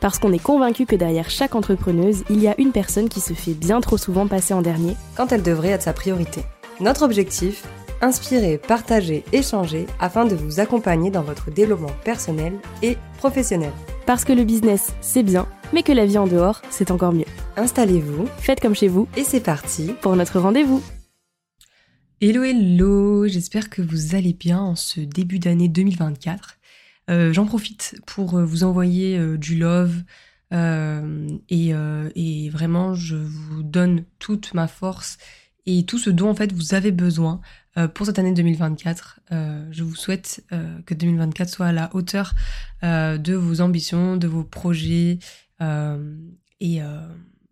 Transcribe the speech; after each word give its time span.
Parce 0.00 0.18
qu'on 0.18 0.32
est 0.32 0.42
convaincu 0.42 0.86
que 0.86 0.96
derrière 0.96 1.30
chaque 1.30 1.54
entrepreneuse, 1.54 2.24
il 2.30 2.40
y 2.40 2.48
a 2.48 2.54
une 2.58 2.72
personne 2.72 3.08
qui 3.08 3.20
se 3.20 3.32
fait 3.32 3.54
bien 3.54 3.80
trop 3.80 3.96
souvent 3.96 4.26
passer 4.26 4.54
en 4.54 4.62
dernier 4.62 4.96
quand 5.16 5.32
elle 5.32 5.42
devrait 5.42 5.70
être 5.70 5.82
sa 5.82 5.92
priorité. 5.92 6.42
Notre 6.80 7.02
objectif 7.02 7.64
Inspirer, 8.04 8.58
partager, 8.58 9.24
échanger 9.32 9.86
afin 9.98 10.26
de 10.26 10.34
vous 10.34 10.60
accompagner 10.60 11.10
dans 11.10 11.22
votre 11.22 11.50
développement 11.50 11.92
personnel 12.04 12.52
et 12.82 12.98
professionnel. 13.16 13.72
Parce 14.04 14.24
que 14.24 14.34
le 14.34 14.44
business, 14.44 14.92
c'est 15.00 15.22
bien, 15.22 15.46
mais 15.72 15.82
que 15.82 15.92
la 15.92 16.04
vie 16.04 16.18
en 16.18 16.26
dehors, 16.26 16.60
c'est 16.68 16.90
encore 16.90 17.12
mieux. 17.12 17.24
Installez-vous, 17.56 18.26
faites 18.38 18.60
comme 18.60 18.74
chez 18.74 18.88
vous, 18.88 19.08
et 19.16 19.24
c'est 19.24 19.40
parti 19.40 19.94
pour 20.02 20.16
notre 20.16 20.38
rendez-vous. 20.38 20.82
Hello, 22.20 22.42
hello, 22.42 23.26
j'espère 23.26 23.70
que 23.70 23.80
vous 23.80 24.14
allez 24.14 24.34
bien 24.34 24.60
en 24.60 24.76
ce 24.76 25.00
début 25.00 25.38
d'année 25.38 25.68
2024. 25.68 26.58
Euh, 27.10 27.32
j'en 27.32 27.44
profite 27.44 28.00
pour 28.06 28.38
euh, 28.38 28.44
vous 28.44 28.64
envoyer 28.64 29.18
euh, 29.18 29.36
du 29.36 29.56
love 29.56 30.02
et, 30.50 32.48
vraiment 32.50 32.94
je 32.94 33.16
vous 33.16 33.64
donne 33.64 34.04
toute 34.20 34.54
ma 34.54 34.68
force 34.68 35.18
et 35.66 35.84
tout 35.84 35.98
ce 35.98 36.10
dont 36.10 36.30
en 36.30 36.34
fait 36.34 36.52
vous 36.52 36.74
avez 36.74 36.92
besoin 36.92 37.40
pour 37.94 38.06
cette 38.06 38.20
année 38.20 38.32
2024. 38.32 39.18
je 39.30 39.82
vous 39.82 39.96
souhaite 39.96 40.46
que 40.86 40.94
2024 40.94 41.48
soit 41.48 41.66
à 41.66 41.72
la 41.72 41.92
hauteur 41.92 42.34
de 42.82 43.34
vos 43.34 43.60
ambitions, 43.62 44.16
de 44.16 44.28
vos 44.28 44.44
projets 44.44 45.18
et, 45.60 46.80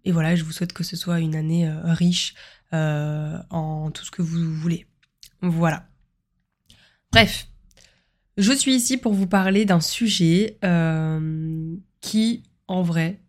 et, 0.05 0.13
voilà, 0.13 0.37
je 0.37 0.45
vous 0.45 0.53
souhaite 0.53 0.73
que 0.73 0.85
ce 0.85 0.95
soit 0.95 1.19
une 1.19 1.35
année 1.35 1.69
riche 1.83 2.35
en 2.71 3.91
tout 3.93 4.05
ce 4.05 4.13
que 4.13 4.23
vous 4.23 4.55
voulez. 4.55 4.87
Voilà. 5.41 5.89
Bref, 7.11 7.49
je 8.37 8.53
suis 8.53 8.75
ici 8.75 8.97
pour 8.97 9.13
vous 9.13 9.27
parler 9.27 9.65
d'un 9.65 9.81
sujet 9.81 10.59
euh, 10.65 11.75
qui, 12.01 12.43
en 12.67 12.83
vrai, 12.83 13.21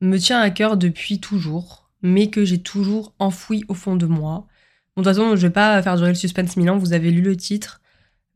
me 0.00 0.18
tient 0.18 0.40
à 0.40 0.50
cœur 0.50 0.76
depuis 0.76 1.20
toujours, 1.20 1.90
mais 2.02 2.28
que 2.28 2.44
j'ai 2.44 2.60
toujours 2.62 3.14
enfoui 3.18 3.64
au 3.68 3.74
fond 3.74 3.96
de 3.96 4.06
moi. 4.06 4.46
Bon, 4.94 5.02
de 5.02 5.08
toute 5.08 5.16
façon, 5.16 5.36
je 5.36 5.46
vais 5.46 5.52
pas 5.52 5.82
faire 5.82 5.96
durer 5.96 6.10
le 6.10 6.14
suspense 6.14 6.56
Milan, 6.56 6.76
vous 6.76 6.92
avez 6.92 7.10
lu 7.10 7.22
le 7.22 7.36
titre, 7.36 7.80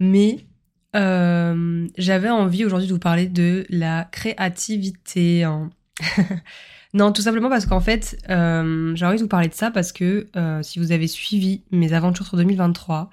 mais 0.01 0.47
euh, 0.95 1.87
j'avais 1.99 2.31
envie 2.31 2.65
aujourd'hui 2.65 2.89
de 2.89 2.95
vous 2.95 2.99
parler 2.99 3.27
de 3.27 3.67
la 3.69 4.09
créativité. 4.11 5.45
Hein. 5.45 5.71
non, 6.95 7.13
tout 7.13 7.21
simplement 7.21 7.51
parce 7.51 7.67
qu'en 7.67 7.81
fait, 7.81 8.19
euh, 8.31 8.95
j'ai 8.95 9.05
envie 9.05 9.17
de 9.17 9.23
vous 9.23 9.29
parler 9.29 9.49
de 9.49 9.55
ça 9.55 9.71
parce 9.71 9.93
que 9.93 10.29
si 10.63 10.79
vous 10.79 10.93
avez 10.93 11.09
suivi 11.09 11.65
mes 11.73 11.93
aventures 11.93 12.27
sur 12.27 12.39
2023, 12.39 13.11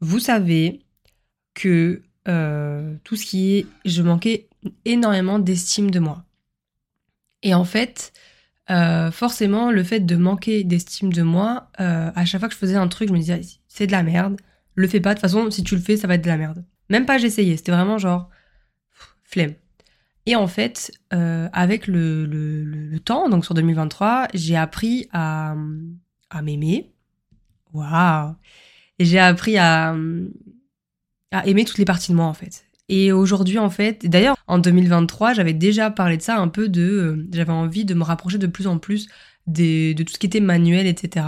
vous 0.00 0.18
savez 0.18 0.80
que 1.54 2.02
euh, 2.28 2.96
tout 3.04 3.16
ce 3.16 3.24
qui 3.24 3.56
est, 3.56 3.66
je 3.84 4.02
manquais 4.02 4.48
énormément 4.84 5.38
d'estime 5.38 5.90
de 5.90 5.98
moi. 6.00 6.24
Et 7.42 7.54
en 7.54 7.64
fait, 7.64 8.12
euh, 8.70 9.10
forcément, 9.10 9.70
le 9.70 9.82
fait 9.82 10.00
de 10.00 10.16
manquer 10.16 10.64
d'estime 10.64 11.12
de 11.12 11.22
moi, 11.22 11.70
euh, 11.80 12.10
à 12.14 12.24
chaque 12.24 12.40
fois 12.40 12.48
que 12.48 12.54
je 12.54 12.58
faisais 12.58 12.76
un 12.76 12.88
truc, 12.88 13.08
je 13.08 13.14
me 13.14 13.18
disais, 13.18 13.40
c'est 13.68 13.86
de 13.86 13.92
la 13.92 14.02
merde, 14.02 14.38
le 14.74 14.86
fais 14.86 15.00
pas, 15.00 15.10
de 15.10 15.14
toute 15.14 15.22
façon, 15.22 15.50
si 15.50 15.64
tu 15.64 15.74
le 15.74 15.80
fais, 15.80 15.96
ça 15.96 16.06
va 16.06 16.14
être 16.14 16.22
de 16.22 16.28
la 16.28 16.36
merde. 16.36 16.64
Même 16.90 17.06
pas 17.06 17.18
j'essayais, 17.18 17.56
c'était 17.56 17.72
vraiment 17.72 17.98
genre, 17.98 18.28
flemme. 19.24 19.54
Et 20.26 20.36
en 20.36 20.46
fait, 20.46 20.92
avec 21.10 21.86
le, 21.86 22.26
le, 22.26 23.00
temps, 23.00 23.28
donc 23.30 23.44
sur 23.44 23.54
2023, 23.54 24.28
j'ai 24.34 24.56
appris 24.56 25.08
à, 25.12 25.56
à 26.28 26.42
m'aimer. 26.42 26.92
Waouh! 27.72 28.36
J'ai 28.98 29.18
appris 29.18 29.56
à, 29.56 29.96
à 31.32 31.46
aimer 31.46 31.64
toutes 31.64 31.78
les 31.78 31.84
parties 31.84 32.12
de 32.12 32.16
moi 32.16 32.26
en 32.26 32.34
fait. 32.34 32.64
Et 32.88 33.12
aujourd'hui 33.12 33.58
en 33.58 33.70
fait, 33.70 34.04
d'ailleurs 34.06 34.36
en 34.46 34.58
2023, 34.58 35.34
j'avais 35.34 35.52
déjà 35.52 35.90
parlé 35.90 36.16
de 36.16 36.22
ça 36.22 36.36
un 36.36 36.48
peu 36.48 36.68
de, 36.68 36.82
euh, 36.82 37.28
j'avais 37.32 37.52
envie 37.52 37.84
de 37.84 37.94
me 37.94 38.02
rapprocher 38.02 38.38
de 38.38 38.48
plus 38.48 38.66
en 38.66 38.78
plus 38.78 39.08
des, 39.46 39.94
de 39.94 40.02
tout 40.02 40.12
ce 40.12 40.18
qui 40.18 40.26
était 40.26 40.40
manuel, 40.40 40.86
etc. 40.86 41.26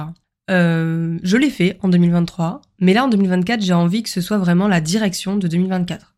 Euh, 0.51 1.19
je 1.23 1.37
l'ai 1.37 1.51
fait 1.51 1.79
en 1.83 1.89
2023, 1.89 2.63
mais 2.81 2.95
là 2.95 3.05
en 3.05 3.09
2024, 3.09 3.63
j'ai 3.63 3.73
envie 3.73 4.03
que 4.03 4.11
ce 4.11 4.21
soit 4.21 4.39
vraiment 4.39 4.67
la 4.67 4.81
direction 4.81 5.37
de 5.37 5.47
2024. 5.47 6.15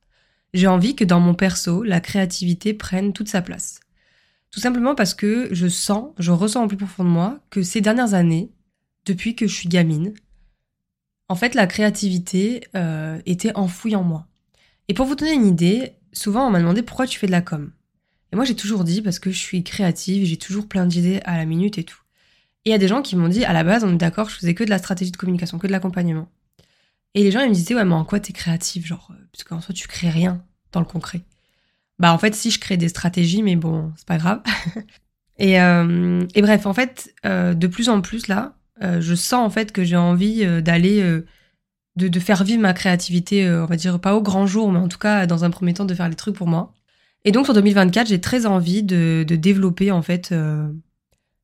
J'ai 0.55 0.67
envie 0.67 0.95
que 0.95 1.05
dans 1.05 1.21
mon 1.21 1.35
perso, 1.35 1.83
la 1.83 2.01
créativité 2.01 2.73
prenne 2.75 3.13
toute 3.13 3.29
sa 3.29 3.43
place. 3.43 3.81
Tout 4.51 4.61
simplement 4.61 4.95
parce 4.95 5.15
que 5.15 5.49
je 5.51 5.67
sens, 5.67 6.13
je 6.19 6.31
ressens 6.31 6.63
en 6.63 6.69
plus 6.69 6.77
profond 6.77 7.05
de 7.05 7.09
moi 7.09 7.41
que 7.51 7.63
ces 7.63 7.81
dernières 7.81 8.15
années, 8.15 8.51
depuis 9.05 9.35
que 9.35 9.47
je 9.47 9.55
suis 9.55 9.69
gamine, 9.69 10.15
en 11.29 11.37
fait, 11.37 11.55
la 11.55 11.67
créativité 11.67 12.63
euh, 12.75 13.21
était 13.27 13.55
enfouie 13.57 13.97
en 13.97 14.03
moi. 14.03 14.27
Et 14.89 14.95
pour 14.95 15.07
vous 15.07 15.15
donner 15.15 15.33
une 15.33 15.47
idée, 15.47 15.95
souvent 16.13 16.47
on 16.47 16.51
m'a 16.51 16.61
demandé 16.61 16.83
pourquoi 16.83 17.07
tu 17.07 17.19
fais 17.19 17.27
de 17.27 17.33
la 17.33 17.41
com. 17.41 17.73
Et 18.33 18.37
moi 18.37 18.45
j'ai 18.45 18.57
toujours 18.57 18.85
dit 18.85 19.01
parce 19.01 19.19
que 19.19 19.31
je 19.31 19.39
suis 19.39 19.63
créative, 19.65 20.27
j'ai 20.27 20.37
toujours 20.37 20.69
plein 20.69 20.87
d'idées 20.87 21.21
à 21.25 21.37
la 21.37 21.47
minute 21.47 21.79
et 21.79 21.85
tout. 21.85 22.01
Et 22.65 22.71
il 22.71 22.73
y 22.73 22.75
a 22.75 22.79
des 22.79 22.89
gens 22.89 23.03
qui 23.03 23.17
m'ont 23.17 23.29
dit 23.29 23.45
à 23.45 23.53
la 23.53 23.65
base 23.65 23.85
on 23.85 23.93
est 23.93 23.97
d'accord, 23.97 24.29
je 24.29 24.37
faisais 24.37 24.55
que 24.55 24.65
de 24.65 24.71
la 24.71 24.79
stratégie 24.79 25.11
de 25.11 25.17
communication, 25.17 25.59
que 25.59 25.67
de 25.67 25.73
l'accompagnement. 25.73 26.29
Et 27.15 27.23
les 27.23 27.31
gens 27.31 27.41
ils 27.41 27.49
me 27.49 27.55
disaient 27.55 27.75
ouais 27.75 27.85
mais 27.85 27.95
en 27.95 28.05
quoi 28.05 28.21
t'es 28.21 28.33
créative 28.33 28.85
genre 28.85 29.09
euh, 29.13 29.29
parce 29.33 29.45
qu'en 29.45 29.61
soi 29.61 29.75
tu 29.75 29.89
crées 29.89 30.11
rien 30.11 30.45
dans 30.73 30.81
le 30.81 30.87
concret. 30.87 31.23
Bah 31.99 32.13
en 32.13 32.19
fait 32.19 32.35
si 32.35 32.51
je 32.51 32.59
crée 32.59 32.77
des 32.77 32.89
stratégies 32.89 33.43
mais 33.43 33.57
bon 33.57 33.93
c'est 33.97 34.07
pas 34.07 34.19
grave. 34.19 34.43
euh, 35.41 36.27
et, 36.35 36.43
bref 36.43 36.67
en 36.67 36.75
fait 36.75 37.15
de 37.25 37.67
plus 37.67 37.89
en 37.89 38.03
plus 38.03 38.29
là 38.29 38.57
euh, 38.83 39.01
je 39.01 39.15
sens 39.15 39.47
en 39.47 39.51
fait 39.51 39.73
que 39.73 39.85
j'ai 39.85 39.97
envie 39.97 40.45
euh, 40.45 40.61
d'aller 40.61 41.01
euh, 41.01 41.25
de, 41.97 42.21
faire 42.21 42.43
vivre 42.43 42.61
ma 42.61 42.73
créativité, 42.73 43.49
on 43.49 43.67
va 43.67 43.77
dire 43.77 44.01
pas 44.01 44.17
au 44.17 44.23
grand 44.23 44.47
jour, 44.47 44.73
mais 44.73 44.81
en 44.81 44.89
tout 44.89 44.99
cas 44.99 45.27
dans 45.27 45.45
un 45.45 45.51
premier 45.51 45.75
temps 45.75 45.85
de 45.85 45.95
faire 45.95 46.09
les 46.09 46.17
trucs 46.17 46.35
pour 46.35 46.49
moi. 46.49 46.73
Et 47.25 47.31
donc 47.31 47.47
sur 47.47 47.55
2024, 47.55 48.09
j'ai 48.09 48.21
très 48.21 48.47
envie 48.47 48.83
de, 48.83 49.25
développer 49.29 49.93
en 49.93 50.03
fait 50.03 50.35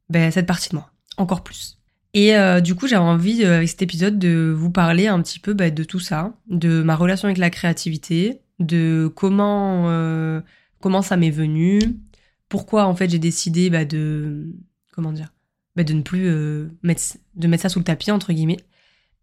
ben, 0.09 0.31
cette 0.33 0.47
partie 0.47 0.71
de 0.71 0.75
moi 0.75 0.91
encore 1.17 1.45
plus. 1.45 1.79
Et 2.15 2.35
du 2.61 2.75
coup, 2.75 2.89
j'avais 2.89 3.05
envie 3.05 3.45
avec 3.45 3.69
cet 3.69 3.83
épisode 3.83 4.19
de 4.19 4.53
vous 4.55 4.71
parler 4.71 5.07
un 5.07 5.23
petit 5.23 5.39
peu 5.39 5.55
ben, 5.55 5.73
de 5.73 5.85
tout 5.85 6.01
ça, 6.01 6.33
de 6.49 6.83
ma 6.83 6.97
relation 6.97 7.27
avec 7.27 7.39
la 7.39 7.51
créativité, 7.51 8.41
de 8.59 9.09
comment 9.15 9.85
comment 10.81 11.03
ça 11.03 11.17
m'est 11.17 11.31
venu, 11.31 11.79
pourquoi 12.49 12.87
en 12.87 12.97
fait 12.97 13.09
j'ai 13.09 13.21
décidé 13.21 13.71
ben, 13.71 13.87
de 13.87 14.53
comment 14.93 15.13
dire 15.13 15.33
bah, 15.77 15.85
de 15.85 15.93
ne 15.93 16.03
plus 16.03 16.27
euh, 16.27 16.69
mettre, 16.83 17.01
ça 17.59 17.69
sous 17.69 17.79
le 17.79 17.85
tapis, 17.85 18.11
entre 18.11 18.33
guillemets. 18.33 18.61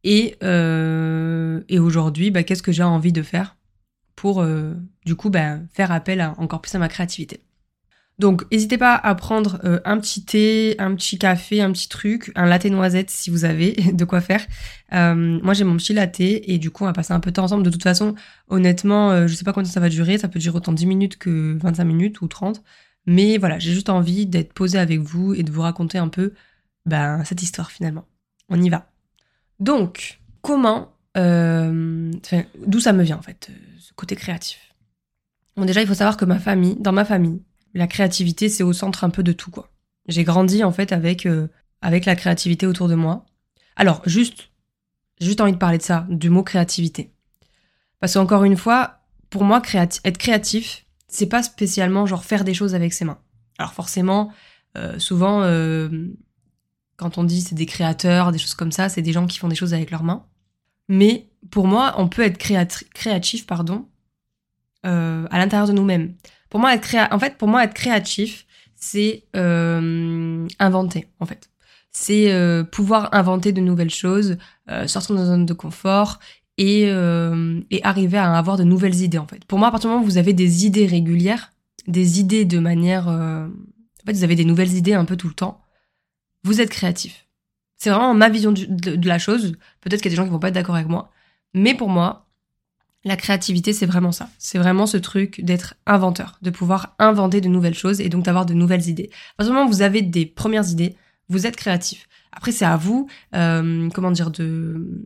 Et, 0.04 0.36
euh, 0.44 1.62
et 1.68 1.80
aujourd'hui, 1.80 2.32
bah, 2.32 2.44
qu'est-ce 2.44 2.64
que 2.64 2.72
j'ai 2.72 2.84
envie 2.84 3.12
de 3.12 3.22
faire 3.22 3.58
pour, 4.16 4.42
euh, 4.42 4.74
du 5.06 5.16
coup, 5.16 5.30
bah, 5.30 5.60
faire 5.74 5.92
appel 5.92 6.22
encore 6.38 6.62
plus 6.62 6.74
à 6.76 6.80
ma 6.80 6.88
créativité? 6.88 7.42
Donc, 8.18 8.50
n'hésitez 8.52 8.80
pas 8.80 8.96
à 8.96 9.14
prendre 9.14 9.60
un 9.86 10.00
petit 10.00 10.26
thé, 10.26 10.76
un 10.80 10.96
petit 10.96 11.20
café, 11.20 11.62
un 11.62 11.72
petit 11.72 11.88
truc, 11.88 12.32
un 12.34 12.48
latte 12.48 12.66
noisette 12.66 13.12
si 13.12 13.30
vous 13.30 13.46
avez 13.46 13.74
de 13.94 14.06
quoi 14.06 14.22
faire. 14.22 14.44
moi, 14.92 15.54
j'ai 15.54 15.64
mon 15.64 15.78
petit 15.78 15.94
latte 15.94 16.20
et 16.22 16.58
du 16.58 16.72
coup, 16.72 16.84
on 16.84 16.88
va 16.88 16.94
passer 16.94 17.14
un 17.14 17.20
peu 17.20 17.30
de 17.30 17.36
temps 17.36 17.44
ensemble. 17.44 17.62
De 17.62 17.70
toute 17.70 17.84
façon, 17.84 18.16
honnêtement, 18.48 19.28
je 19.28 19.34
sais 19.36 19.44
pas 19.44 19.54
combien 19.54 19.70
ça 19.70 19.80
va 19.80 19.90
durer. 19.90 20.18
Ça 20.18 20.30
peut 20.30 20.40
durer 20.40 20.58
autant 20.58 20.74
10 20.74 20.88
minutes 20.88 21.18
que 21.18 21.60
25 21.62 21.84
minutes 21.84 22.22
ou 22.22 22.28
30. 22.28 22.64
Mais 23.08 23.38
voilà, 23.38 23.58
j'ai 23.58 23.74
juste 23.74 23.90
envie 23.90 24.26
d'être 24.26 24.54
posée 24.54 24.78
avec 24.78 25.00
vous 25.00 25.34
et 25.34 25.44
de 25.44 25.52
vous 25.52 25.62
raconter 25.62 25.98
un 25.98 26.10
peu 26.10 26.34
ben, 26.86 27.24
cette 27.24 27.42
histoire 27.42 27.72
finalement. 27.72 28.06
On 28.50 28.62
y 28.62 28.70
va. 28.70 28.92
Donc, 29.60 30.20
comment, 30.42 30.94
euh, 31.16 32.12
d'où 32.66 32.80
ça 32.80 32.94
me 32.94 33.04
vient 33.04 33.18
en 33.18 33.22
fait, 33.22 33.50
euh, 33.50 33.54
ce 33.80 33.94
côté 33.94 34.16
créatif? 34.16 34.76
Bon, 35.56 35.66
déjà, 35.66 35.82
il 35.82 35.88
faut 35.88 35.94
savoir 35.94 36.18
que 36.18 36.26
ma 36.26 36.38
famille, 36.38 36.76
dans 36.80 36.92
ma 36.92 37.06
famille, 37.06 37.42
la 37.74 37.88
créativité, 37.88 38.50
c'est 38.50 38.64
au 38.64 38.74
centre 38.74 39.04
un 39.04 39.10
peu 39.10 39.24
de 39.24 39.32
tout, 39.32 39.52
quoi. 39.52 39.72
J'ai 40.08 40.24
grandi 40.24 40.64
en 40.64 40.72
fait 40.72 40.92
avec, 40.92 41.26
euh, 41.26 41.48
avec 41.82 42.06
la 42.06 42.16
créativité 42.16 42.68
autour 42.68 42.90
de 42.90 42.96
moi. 42.96 43.26
Alors, 43.76 44.02
juste, 44.06 44.50
juste 45.22 45.42
envie 45.42 45.54
de 45.54 45.58
parler 45.58 45.78
de 45.78 45.84
ça, 45.84 46.06
du 46.10 46.30
mot 46.30 46.44
créativité. 46.44 47.12
Parce 48.00 48.14
qu'encore 48.14 48.44
une 48.44 48.58
fois, 48.58 49.00
pour 49.30 49.44
moi, 49.44 49.62
être 49.74 50.18
créatif, 50.18 50.86
c'est 51.08 51.28
pas 51.28 51.44
spécialement 51.44 52.06
genre 52.06 52.26
faire 52.26 52.44
des 52.44 52.54
choses 52.54 52.76
avec 52.76 52.94
ses 52.94 53.06
mains. 53.06 53.20
Alors 53.58 53.74
forcément, 53.74 54.32
euh, 54.78 55.00
souvent, 55.00 55.42
euh, 55.44 55.90
quand 56.98 57.18
on 57.18 57.24
dit 57.24 57.42
c'est 57.42 57.56
des 57.56 57.66
créateurs, 57.66 58.32
des 58.32 58.38
choses 58.38 58.54
comme 58.54 58.72
ça, 58.72 58.90
c'est 58.90 59.02
des 59.02 59.14
gens 59.14 59.28
qui 59.28 59.38
font 59.38 59.48
des 59.48 59.56
choses 59.56 59.74
avec 59.74 59.92
leurs 59.92 60.04
mains. 60.04 60.26
Mais 60.90 61.30
pour 61.50 61.68
moi, 61.68 61.96
on 61.98 62.08
peut 62.08 62.22
être 62.22 62.38
créatif, 62.94 63.46
pardon, 63.46 63.88
euh, 64.86 65.28
à 65.32 65.38
l'intérieur 65.38 65.68
de 65.68 65.74
nous-mêmes. 65.74 66.16
Pour 66.50 66.60
moi, 66.60 66.74
être 66.74 66.96
en 67.12 67.20
fait, 67.20 67.38
pour 67.38 67.48
moi, 67.48 67.64
être 67.64 67.74
créatif, 67.74 68.46
c'est 68.76 69.26
inventer 69.34 71.08
en 71.20 71.26
fait. 71.26 71.50
C'est 71.92 72.32
pouvoir 72.72 73.14
inventer 73.14 73.52
de 73.52 73.62
nouvelles 73.62 73.90
choses, 73.90 74.38
sortir 74.86 75.16
de 75.16 75.20
notre 75.20 75.32
zone 75.32 75.46
de 75.46 75.54
confort 75.54 76.20
et, 76.58 76.84
et 76.84 77.84
arriver 77.84 78.18
à 78.18 78.34
avoir 78.34 78.58
de 78.58 78.64
nouvelles 78.64 79.02
idées 79.02 79.18
en 79.18 79.28
fait. 79.28 79.46
Pour 79.46 79.60
moi, 79.60 79.68
à 79.68 79.72
partir 79.72 79.90
du 79.90 79.94
moment 79.94 80.06
où 80.06 80.10
vous 80.10 80.18
avez 80.18 80.34
des 80.34 80.66
idées 80.66 80.88
régulières, 80.88 81.52
des 81.88 82.20
idées 82.20 82.46
de 82.46 82.60
manière... 82.60 83.08
en 83.08 83.50
fait, 84.06 84.14
vous 84.14 84.24
avez 84.24 84.36
des 84.36 84.46
nouvelles 84.46 84.74
idées 84.74 84.94
un 84.94 85.06
peu 85.06 85.18
tout 85.18 85.28
le 85.28 85.34
temps, 85.34 85.62
vous 86.44 86.62
êtes 86.62 86.70
créatif. 86.70 87.28
C'est 87.78 87.92
vraiment 87.92 88.14
ma 88.14 88.30
vision 88.30 88.52
de, 88.52 89.08
la 89.08 89.20
chose. 89.20 89.56
Peut-être 89.82 90.02
qu'il 90.02 90.12
y 90.12 90.14
a 90.14 90.16
des 90.16 90.18
gens 90.18 90.26
qui 90.26 90.32
vont 90.32 90.40
pas 90.40 90.48
être 90.48 90.56
d'accord 90.56 90.76
avec 90.76 90.88
moi. 90.88 91.12
Mais 91.54 91.76
pour 91.76 91.90
moi, 91.90 92.28
la 93.04 93.16
créativité, 93.16 93.72
c'est 93.72 93.86
vraiment 93.86 94.12
ça. 94.12 94.30
C'est 94.40 94.58
vraiment 94.58 94.88
ce 94.88 94.98
truc 94.98 95.42
d'être 95.44 95.76
inventeur, 95.86 96.40
de 96.42 96.50
pouvoir 96.50 96.96
inventer 96.98 97.40
de 97.40 97.48
nouvelles 97.48 97.76
choses 97.76 98.02
et 98.02 98.10
donc 98.10 98.26
d'avoir 98.26 98.46
de 98.46 98.54
nouvelles 98.54 98.88
idées. 98.88 99.10
À 99.34 99.38
partir 99.38 99.54
du 99.54 99.58
moment 99.58 99.70
où 99.70 99.72
vous 99.72 99.84
avez 99.84 100.02
des 100.02 100.26
premières 100.26 100.70
idées, 100.70 100.96
vous 101.30 101.46
êtes 101.46 101.56
créatif. 101.56 102.08
Après, 102.32 102.52
c'est 102.52 102.66
à 102.66 102.78
vous, 102.78 103.08
euh, 103.36 103.90
comment 103.94 104.12
dire, 104.12 104.32
de 104.32 105.04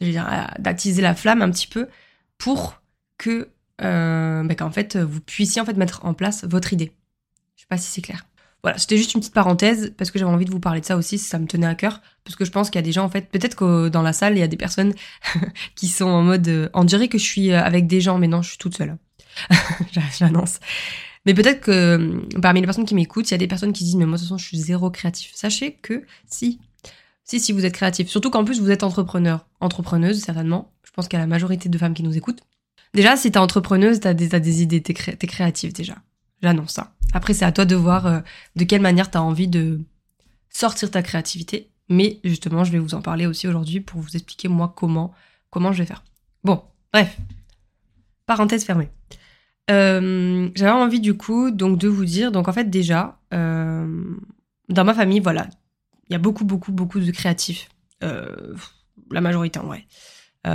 d'attiser 0.00 1.02
la 1.02 1.14
flamme 1.14 1.42
un 1.42 1.50
petit 1.50 1.66
peu 1.66 1.88
pour 2.38 2.80
que, 3.18 3.48
euh, 3.82 4.42
bah, 4.42 4.70
fait, 4.70 4.96
vous 4.96 5.20
puissiez 5.20 5.60
en 5.60 5.64
fait 5.64 5.76
mettre 5.76 6.04
en 6.04 6.14
place 6.14 6.44
votre 6.44 6.72
idée. 6.72 6.92
Je 7.56 7.62
sais 7.62 7.66
pas 7.68 7.78
si 7.78 7.90
c'est 7.90 8.02
clair. 8.02 8.24
Voilà, 8.64 8.78
c'était 8.78 8.96
juste 8.96 9.12
une 9.12 9.20
petite 9.20 9.34
parenthèse 9.34 9.92
parce 9.98 10.10
que 10.10 10.18
j'avais 10.18 10.30
envie 10.30 10.46
de 10.46 10.50
vous 10.50 10.58
parler 10.58 10.80
de 10.80 10.86
ça 10.86 10.96
aussi, 10.96 11.18
ça 11.18 11.38
me 11.38 11.46
tenait 11.46 11.66
à 11.66 11.74
cœur. 11.74 12.00
Parce 12.24 12.34
que 12.34 12.46
je 12.46 12.50
pense 12.50 12.70
qu'il 12.70 12.78
y 12.78 12.82
a 12.82 12.82
des 12.82 12.92
gens, 12.92 13.04
en 13.04 13.10
fait, 13.10 13.28
peut-être 13.30 13.56
que 13.56 13.90
dans 13.90 14.00
la 14.00 14.14
salle, 14.14 14.36
il 14.36 14.40
y 14.40 14.42
a 14.42 14.48
des 14.48 14.56
personnes 14.56 14.94
qui 15.76 15.86
sont 15.86 16.06
en 16.06 16.22
mode. 16.22 16.48
Euh, 16.48 16.70
on 16.72 16.84
dirait 16.84 17.08
que 17.08 17.18
je 17.18 17.24
suis 17.24 17.52
euh, 17.52 17.62
avec 17.62 17.86
des 17.86 18.00
gens, 18.00 18.16
mais 18.16 18.26
non, 18.26 18.40
je 18.40 18.48
suis 18.48 18.58
toute 18.58 18.74
seule. 18.74 18.96
J'annonce. 20.18 20.60
Mais 21.26 21.34
peut-être 21.34 21.60
que 21.60 21.70
euh, 21.70 22.20
parmi 22.40 22.60
les 22.60 22.66
personnes 22.66 22.86
qui 22.86 22.94
m'écoutent, 22.94 23.30
il 23.30 23.32
y 23.32 23.34
a 23.34 23.38
des 23.38 23.46
personnes 23.46 23.74
qui 23.74 23.84
disent 23.84 23.96
Mais 23.96 24.06
moi, 24.06 24.16
de 24.16 24.22
toute 24.22 24.28
façon, 24.28 24.38
je 24.38 24.46
suis 24.46 24.56
zéro 24.56 24.90
créatif. 24.90 25.32
Sachez 25.34 25.74
que 25.74 26.02
si. 26.26 26.58
Si, 27.24 27.40
si, 27.40 27.52
vous 27.52 27.64
êtes 27.64 27.72
créatif. 27.72 28.08
Surtout 28.08 28.30
qu'en 28.30 28.44
plus, 28.44 28.60
vous 28.60 28.70
êtes 28.70 28.82
entrepreneur. 28.82 29.46
Entrepreneuse, 29.60 30.20
certainement. 30.20 30.72
Je 30.84 30.90
pense 30.90 31.08
a 31.12 31.18
la 31.18 31.26
majorité 31.26 31.68
de 31.68 31.78
femmes 31.78 31.94
qui 31.94 32.02
nous 32.02 32.16
écoutent. 32.16 32.42
Déjà, 32.92 33.16
si 33.16 33.32
t'es 33.32 33.38
entrepreneuse, 33.38 34.00
t'as 34.00 34.14
des, 34.14 34.28
des 34.28 34.62
idées, 34.62 34.82
t'es 34.82 35.26
créative 35.26 35.72
déjà. 35.72 35.96
J'annonce 36.42 36.72
ça. 36.72 36.94
Après, 37.12 37.32
c'est 37.32 37.44
à 37.44 37.52
toi 37.52 37.64
de 37.64 37.74
voir 37.74 38.06
euh, 38.06 38.20
de 38.56 38.64
quelle 38.64 38.82
manière 38.82 39.10
tu 39.10 39.18
as 39.18 39.22
envie 39.22 39.48
de 39.48 39.80
sortir 40.50 40.90
ta 40.90 41.02
créativité. 41.02 41.70
Mais 41.88 42.20
justement, 42.24 42.64
je 42.64 42.72
vais 42.72 42.78
vous 42.78 42.94
en 42.94 43.02
parler 43.02 43.26
aussi 43.26 43.48
aujourd'hui 43.48 43.80
pour 43.80 44.00
vous 44.00 44.14
expliquer 44.14 44.48
moi 44.48 44.72
comment, 44.76 45.12
comment 45.50 45.72
je 45.72 45.78
vais 45.78 45.86
faire. 45.86 46.04
Bon, 46.44 46.62
bref. 46.92 47.16
Parenthèse 48.26 48.64
fermée. 48.64 48.90
Euh, 49.70 50.50
j'avais 50.54 50.70
envie 50.70 51.00
du 51.00 51.14
coup 51.14 51.50
donc 51.50 51.78
de 51.78 51.88
vous 51.88 52.04
dire, 52.04 52.32
donc 52.32 52.48
en 52.48 52.52
fait 52.52 52.68
déjà, 52.68 53.18
euh, 53.32 54.14
dans 54.68 54.84
ma 54.84 54.94
famille, 54.94 55.20
voilà, 55.20 55.48
il 56.08 56.12
y 56.12 56.16
a 56.16 56.18
beaucoup, 56.18 56.44
beaucoup, 56.44 56.72
beaucoup 56.72 57.00
de 57.00 57.10
créatifs. 57.10 57.68
la 58.00 59.20
majorité 59.20 59.58
en 59.58 59.66
vrai. 59.66 59.86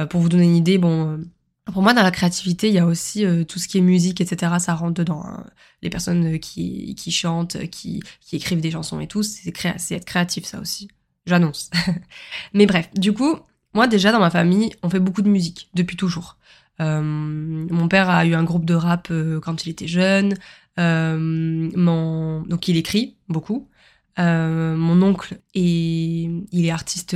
pour 0.09 0.21
vous 0.21 0.29
donner 0.29 0.45
une 0.45 0.55
idée, 0.55 0.77
bon, 0.77 1.23
pour 1.71 1.81
moi, 1.81 1.93
dans 1.93 2.03
la 2.03 2.11
créativité, 2.11 2.67
il 2.67 2.73
y 2.73 2.79
a 2.79 2.85
aussi 2.85 3.25
euh, 3.25 3.43
tout 3.43 3.59
ce 3.59 3.67
qui 3.67 3.77
est 3.77 3.81
musique, 3.81 4.21
etc. 4.21 4.53
Ça 4.59 4.75
rentre 4.75 4.93
dedans. 4.95 5.23
Hein. 5.25 5.45
Les 5.81 5.89
personnes 5.89 6.35
euh, 6.35 6.37
qui, 6.37 6.95
qui 6.95 7.11
chantent, 7.11 7.57
qui, 7.69 8.01
qui 8.21 8.35
écrivent 8.35 8.61
des 8.61 8.71
chansons 8.71 8.99
et 8.99 9.07
tout, 9.07 9.23
c'est 9.23 9.49
être 9.49 10.05
créatif, 10.05 10.45
ça 10.45 10.59
aussi. 10.59 10.89
J'annonce. 11.25 11.69
Mais 12.53 12.65
bref, 12.65 12.89
du 12.95 13.13
coup, 13.13 13.37
moi 13.73 13.87
déjà 13.87 14.11
dans 14.11 14.19
ma 14.19 14.29
famille, 14.29 14.71
on 14.83 14.89
fait 14.89 14.99
beaucoup 14.99 15.21
de 15.21 15.29
musique 15.29 15.69
depuis 15.73 15.95
toujours. 15.97 16.37
Euh, 16.81 17.01
mon 17.01 17.87
père 17.87 18.09
a 18.09 18.25
eu 18.25 18.33
un 18.33 18.43
groupe 18.43 18.65
de 18.65 18.73
rap 18.73 19.11
quand 19.41 19.65
il 19.65 19.69
était 19.69 19.87
jeune. 19.87 20.35
Donc 20.77 22.67
il 22.67 22.77
écrit 22.77 23.17
beaucoup. 23.27 23.69
Mon 24.17 25.01
oncle 25.01 25.39
est, 25.55 26.29
il 26.51 26.65
est 26.65 26.71
artiste, 26.71 27.15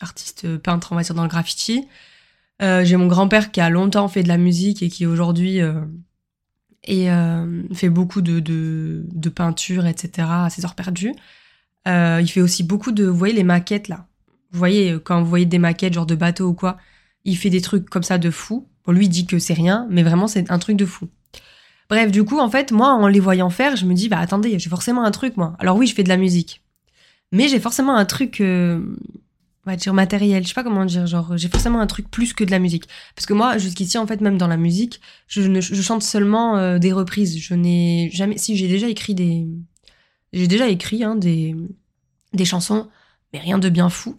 artiste 0.00 0.58
peintre, 0.58 0.92
on 0.92 0.96
va 0.96 1.02
dire 1.02 1.14
dans 1.14 1.22
le 1.22 1.28
graffiti. 1.28 1.86
Euh, 2.62 2.84
j'ai 2.84 2.96
mon 2.96 3.06
grand-père 3.06 3.50
qui 3.50 3.60
a 3.60 3.70
longtemps 3.70 4.08
fait 4.08 4.22
de 4.22 4.28
la 4.28 4.38
musique 4.38 4.82
et 4.82 4.88
qui 4.88 5.04
aujourd'hui 5.04 5.60
euh, 5.60 5.80
euh, 6.88 7.62
fait 7.72 7.88
beaucoup 7.88 8.20
de, 8.20 8.38
de, 8.40 9.28
peinture, 9.28 9.86
etc. 9.86 10.28
à 10.30 10.50
ses 10.50 10.64
heures 10.64 10.74
perdues. 10.76 11.14
il 11.86 12.28
fait 12.28 12.40
aussi 12.40 12.62
beaucoup 12.62 12.92
de, 12.92 13.04
vous 13.04 13.16
voyez 13.16 13.34
les 13.34 13.44
maquettes 13.44 13.88
là. 13.88 14.06
Vous 14.52 14.58
voyez 14.58 14.98
quand 15.02 15.22
vous 15.22 15.28
voyez 15.28 15.46
des 15.46 15.58
maquettes 15.58 15.94
genre 15.94 16.06
de 16.06 16.14
bateaux 16.14 16.48
ou 16.48 16.54
quoi, 16.54 16.76
il 17.24 17.36
fait 17.36 17.50
des 17.50 17.62
trucs 17.62 17.88
comme 17.88 18.02
ça 18.02 18.18
de 18.18 18.30
fou. 18.30 18.68
Bon, 18.84 18.92
lui 18.92 19.06
il 19.06 19.08
dit 19.08 19.26
que 19.26 19.38
c'est 19.38 19.54
rien, 19.54 19.86
mais 19.90 20.02
vraiment 20.02 20.28
c'est 20.28 20.50
un 20.50 20.58
truc 20.58 20.76
de 20.76 20.86
fou. 20.86 21.08
Bref, 21.92 22.10
du 22.10 22.24
coup, 22.24 22.38
en 22.38 22.48
fait, 22.48 22.72
moi, 22.72 22.94
en 22.94 23.06
les 23.06 23.20
voyant 23.20 23.50
faire, 23.50 23.76
je 23.76 23.84
me 23.84 23.92
dis, 23.92 24.08
bah 24.08 24.18
attendez, 24.18 24.58
j'ai 24.58 24.70
forcément 24.70 25.04
un 25.04 25.10
truc, 25.10 25.36
moi. 25.36 25.54
Alors 25.58 25.76
oui, 25.76 25.86
je 25.86 25.94
fais 25.94 26.02
de 26.02 26.08
la 26.08 26.16
musique. 26.16 26.62
Mais 27.32 27.48
j'ai 27.48 27.60
forcément 27.60 27.94
un 27.94 28.06
truc, 28.06 28.38
on 28.40 28.80
va 29.66 29.76
dire 29.76 29.92
matériel, 29.92 30.42
je 30.42 30.48
sais 30.48 30.54
pas 30.54 30.64
comment 30.64 30.86
dire, 30.86 31.06
genre 31.06 31.36
j'ai 31.36 31.50
forcément 31.50 31.80
un 31.80 31.86
truc 31.86 32.10
plus 32.10 32.32
que 32.32 32.44
de 32.44 32.50
la 32.50 32.60
musique. 32.60 32.88
Parce 33.14 33.26
que 33.26 33.34
moi, 33.34 33.58
jusqu'ici, 33.58 33.98
en 33.98 34.06
fait, 34.06 34.22
même 34.22 34.38
dans 34.38 34.46
la 34.46 34.56
musique, 34.56 35.02
je, 35.28 35.42
ne, 35.42 35.60
je 35.60 35.82
chante 35.82 36.02
seulement 36.02 36.56
euh, 36.56 36.78
des 36.78 36.92
reprises. 36.92 37.38
Je 37.38 37.52
n'ai 37.52 38.08
jamais, 38.10 38.38
si 38.38 38.56
j'ai 38.56 38.68
déjà 38.68 38.88
écrit 38.88 39.14
des, 39.14 39.46
j'ai 40.32 40.46
déjà 40.46 40.68
écrit 40.68 41.04
hein, 41.04 41.14
des, 41.14 41.54
des 42.32 42.46
chansons, 42.46 42.88
mais 43.34 43.38
rien 43.38 43.58
de 43.58 43.68
bien 43.68 43.90
fou. 43.90 44.18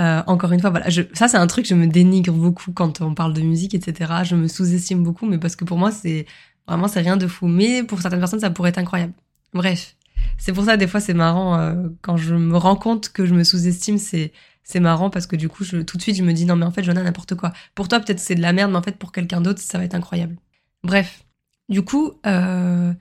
Euh, 0.00 0.22
encore 0.26 0.52
une 0.52 0.60
fois, 0.60 0.70
voilà, 0.70 0.86
ça 1.12 1.28
c'est 1.28 1.36
un 1.36 1.46
truc, 1.46 1.66
je 1.66 1.74
me 1.74 1.86
dénigre 1.86 2.32
beaucoup 2.32 2.72
quand 2.72 3.02
on 3.02 3.14
parle 3.14 3.34
de 3.34 3.42
musique, 3.42 3.74
etc. 3.74 4.10
Je 4.24 4.36
me 4.36 4.48
sous-estime 4.48 5.02
beaucoup, 5.02 5.26
mais 5.26 5.36
parce 5.36 5.56
que 5.56 5.66
pour 5.66 5.76
moi, 5.76 5.90
c'est 5.90 6.24
vraiment 6.66 6.88
c'est 6.88 7.00
rien 7.00 7.16
de 7.16 7.26
fou. 7.26 7.46
Mais 7.46 7.82
pour 7.82 8.00
certaines 8.00 8.20
personnes, 8.20 8.40
ça 8.40 8.50
pourrait 8.50 8.70
être 8.70 8.78
incroyable. 8.78 9.12
Bref, 9.52 9.96
c'est 10.38 10.52
pour 10.52 10.64
ça 10.64 10.76
des 10.76 10.86
fois 10.86 11.00
c'est 11.00 11.14
marrant 11.14 11.58
euh, 11.58 11.88
quand 12.02 12.16
je 12.16 12.34
me 12.34 12.56
rends 12.56 12.76
compte 12.76 13.10
que 13.10 13.26
je 13.26 13.34
me 13.34 13.44
sous-estime, 13.44 13.98
c'est 13.98 14.32
c'est 14.62 14.80
marrant 14.80 15.10
parce 15.10 15.26
que 15.26 15.36
du 15.36 15.48
coup, 15.48 15.64
tout 15.64 15.96
de 15.96 16.02
suite, 16.02 16.16
je 16.16 16.22
me 16.22 16.32
dis 16.32 16.44
non, 16.44 16.54
mais 16.54 16.64
en 16.64 16.70
fait, 16.70 16.84
j'en 16.84 16.92
ai 16.92 17.02
n'importe 17.02 17.34
quoi. 17.34 17.52
Pour 17.74 17.88
toi, 17.88 17.98
peut-être 17.98 18.20
c'est 18.20 18.36
de 18.36 18.42
la 18.42 18.52
merde, 18.52 18.70
mais 18.70 18.76
en 18.76 18.82
fait, 18.82 18.96
pour 18.96 19.10
quelqu'un 19.10 19.40
d'autre, 19.40 19.60
ça 19.60 19.78
va 19.78 19.84
être 19.84 19.94
incroyable. 19.94 20.36
Bref. 20.84 21.24
Du 21.68 21.82
coup, 21.82 22.12
euh, 22.26 22.92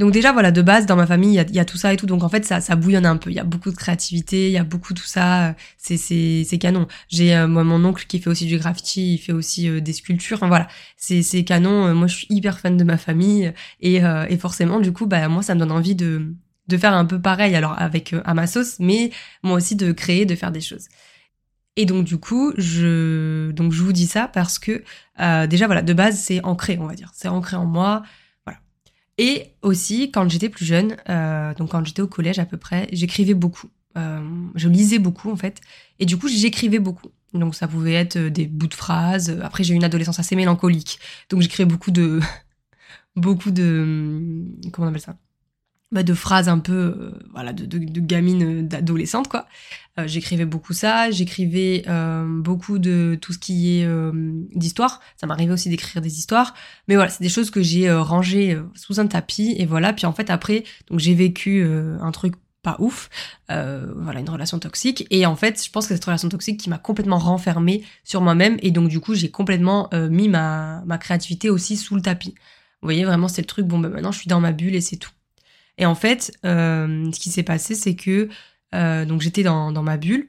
donc 0.00 0.10
déjà, 0.12 0.32
voilà, 0.32 0.50
de 0.50 0.62
base, 0.62 0.86
dans 0.86 0.96
ma 0.96 1.06
famille, 1.06 1.40
il 1.48 1.54
y, 1.54 1.60
a, 1.60 1.64
tout 1.64 1.76
ça 1.76 1.92
et 1.92 1.96
tout. 1.96 2.06
Donc 2.06 2.24
en 2.24 2.28
fait, 2.28 2.44
ça, 2.44 2.60
ça 2.60 2.74
bouillonne 2.74 3.06
un 3.06 3.16
peu. 3.16 3.30
Il 3.30 3.36
y 3.36 3.38
a 3.38 3.44
beaucoup 3.44 3.70
de 3.70 3.76
créativité, 3.76 4.48
il 4.48 4.52
y 4.52 4.58
a 4.58 4.64
beaucoup 4.64 4.94
tout 4.94 5.04
ça. 5.04 5.54
C'est, 5.78 5.96
c'est, 5.96 6.44
c'est 6.44 6.58
canon. 6.58 6.88
J'ai 7.08 7.36
euh, 7.36 7.46
moi 7.46 7.62
mon 7.62 7.84
oncle 7.84 8.06
qui 8.08 8.18
fait 8.18 8.30
aussi 8.30 8.46
du 8.46 8.58
graffiti, 8.58 9.14
il 9.14 9.18
fait 9.18 9.32
aussi 9.32 9.68
euh, 9.68 9.80
des 9.80 9.92
sculptures. 9.92 10.38
Enfin 10.38 10.48
voilà, 10.48 10.66
c'est, 10.96 11.22
c'est 11.22 11.44
canon. 11.44 11.94
Moi, 11.94 12.08
je 12.08 12.16
suis 12.16 12.26
hyper 12.30 12.58
fan 12.58 12.76
de 12.76 12.84
ma 12.84 12.96
famille 12.96 13.52
et, 13.80 13.96
et 13.96 14.36
forcément, 14.38 14.80
du 14.80 14.92
coup, 14.92 15.06
bah 15.06 15.28
moi, 15.28 15.42
ça 15.42 15.54
me 15.54 15.60
donne 15.60 15.72
envie 15.72 15.94
de 15.94 16.34
de 16.68 16.76
faire 16.78 16.94
un 16.94 17.04
peu 17.04 17.20
pareil, 17.20 17.56
alors 17.56 17.74
avec 17.78 18.14
à 18.24 18.32
ma 18.32 18.46
sauce, 18.46 18.78
mais 18.78 19.10
moi 19.42 19.56
aussi 19.56 19.74
de 19.76 19.92
créer, 19.92 20.24
de 20.24 20.36
faire 20.36 20.52
des 20.52 20.60
choses. 20.60 20.86
Et 21.76 21.86
donc 21.86 22.04
du 22.04 22.18
coup, 22.18 22.52
je 22.58 23.50
donc 23.52 23.72
je 23.72 23.82
vous 23.82 23.92
dis 23.92 24.06
ça 24.06 24.28
parce 24.28 24.58
que 24.58 24.82
euh, 25.20 25.46
déjà 25.46 25.66
voilà, 25.66 25.82
de 25.82 25.92
base 25.92 26.18
c'est 26.18 26.42
ancré, 26.44 26.78
on 26.80 26.86
va 26.86 26.94
dire, 26.94 27.10
c'est 27.14 27.28
ancré 27.28 27.56
en 27.56 27.66
moi. 27.66 28.02
Et 29.20 29.52
aussi 29.60 30.10
quand 30.10 30.30
j'étais 30.30 30.48
plus 30.48 30.64
jeune, 30.64 30.96
euh, 31.10 31.52
donc 31.52 31.72
quand 31.72 31.84
j'étais 31.84 32.00
au 32.00 32.06
collège 32.06 32.38
à 32.38 32.46
peu 32.46 32.56
près, 32.56 32.88
j'écrivais 32.90 33.34
beaucoup, 33.34 33.68
euh, 33.98 34.18
je 34.54 34.66
lisais 34.66 34.98
beaucoup 34.98 35.30
en 35.30 35.36
fait, 35.36 35.60
et 35.98 36.06
du 36.06 36.16
coup 36.16 36.26
j'écrivais 36.26 36.78
beaucoup. 36.78 37.10
Donc 37.34 37.54
ça 37.54 37.68
pouvait 37.68 37.92
être 37.92 38.16
des 38.16 38.46
bouts 38.46 38.66
de 38.66 38.72
phrases. 38.74 39.38
Après 39.42 39.62
j'ai 39.62 39.74
eu 39.74 39.76
une 39.76 39.84
adolescence 39.84 40.18
assez 40.18 40.36
mélancolique, 40.36 40.98
donc 41.28 41.42
j'écrivais 41.42 41.68
beaucoup 41.68 41.90
de 41.90 42.20
beaucoup 43.14 43.50
de 43.50 44.42
comment 44.72 44.86
on 44.86 44.88
appelle 44.88 45.02
ça? 45.02 45.18
Bah, 45.92 46.04
de 46.04 46.14
phrases 46.14 46.48
un 46.48 46.60
peu 46.60 46.72
euh, 46.72 47.10
voilà 47.32 47.52
de, 47.52 47.66
de, 47.66 47.78
de 47.78 48.00
gamine 48.00 48.42
euh, 48.42 48.62
d'adolescente 48.62 49.26
quoi. 49.26 49.46
Euh, 49.98 50.06
j'écrivais 50.06 50.44
beaucoup 50.44 50.72
ça 50.72 51.10
j'écrivais 51.10 51.84
beaucoup 52.26 52.78
de 52.78 53.18
tout 53.20 53.32
ce 53.32 53.38
qui 53.38 53.80
est 53.80 53.88
d'histoire 54.54 55.00
ça 55.16 55.26
m'arrivait 55.26 55.52
aussi 55.52 55.68
d'écrire 55.68 56.00
des 56.00 56.18
histoires. 56.18 56.54
Mais 56.86 56.94
voilà 56.94 57.10
c'est 57.10 57.24
des 57.24 57.28
choses 57.28 57.50
que 57.50 57.60
j'ai 57.60 57.92
rangées 57.92 58.56
sous 58.76 59.00
un 59.00 59.06
tapis 59.08 59.56
et 59.58 59.66
voilà. 59.66 59.92
Puis 59.92 60.06
en 60.06 60.12
fait 60.12 60.30
après 60.30 60.62
donc 60.88 61.00
j'ai 61.00 61.14
vécu 61.14 61.64
un 61.64 62.12
truc 62.12 62.34
pas 62.62 62.76
ouf 62.78 63.10
voilà 63.48 64.20
une 64.20 64.30
relation 64.30 64.60
toxique. 64.60 65.06
Et 65.10 65.26
en 65.26 65.34
fait 65.34 65.62
je 65.64 65.70
pense 65.70 65.88
que 65.88 65.94
cette 65.94 66.04
relation 66.04 66.28
toxique 66.28 66.60
qui 66.60 66.70
m'a 66.70 66.78
complètement 66.78 67.18
renfermée 67.18 67.82
sur 68.04 68.20
moi-même. 68.20 68.58
Et 68.62 68.70
donc 68.70 68.88
du 68.88 69.00
coup 69.00 69.14
j'ai 69.14 69.30
complètement 69.30 69.90
mis 69.92 70.28
ma 70.28 70.82
ma 70.86 70.98
créativité 70.98 71.50
aussi 71.50 71.76
sous 71.76 71.96
le 71.96 72.02
tapis. 72.02 72.34
Vous 72.80 72.86
voyez 72.86 73.04
vraiment 73.04 73.26
c'est 73.26 73.42
le 73.42 73.46
truc 73.48 73.66
bon 73.66 73.80
ben 73.80 73.88
maintenant 73.88 74.12
je 74.12 74.18
suis 74.18 74.28
dans 74.28 74.40
ma 74.40 74.52
bulle 74.52 74.76
et 74.76 74.80
c'est 74.80 74.96
tout 74.96 75.10
et 75.80 75.86
en 75.86 75.94
fait, 75.94 76.32
euh, 76.44 77.10
ce 77.10 77.18
qui 77.18 77.30
s'est 77.30 77.42
passé, 77.42 77.74
c'est 77.74 77.96
que 77.96 78.28
euh, 78.74 79.04
donc 79.06 79.22
j'étais 79.22 79.42
dans, 79.42 79.72
ma 79.82 79.96
bulle 79.96 80.28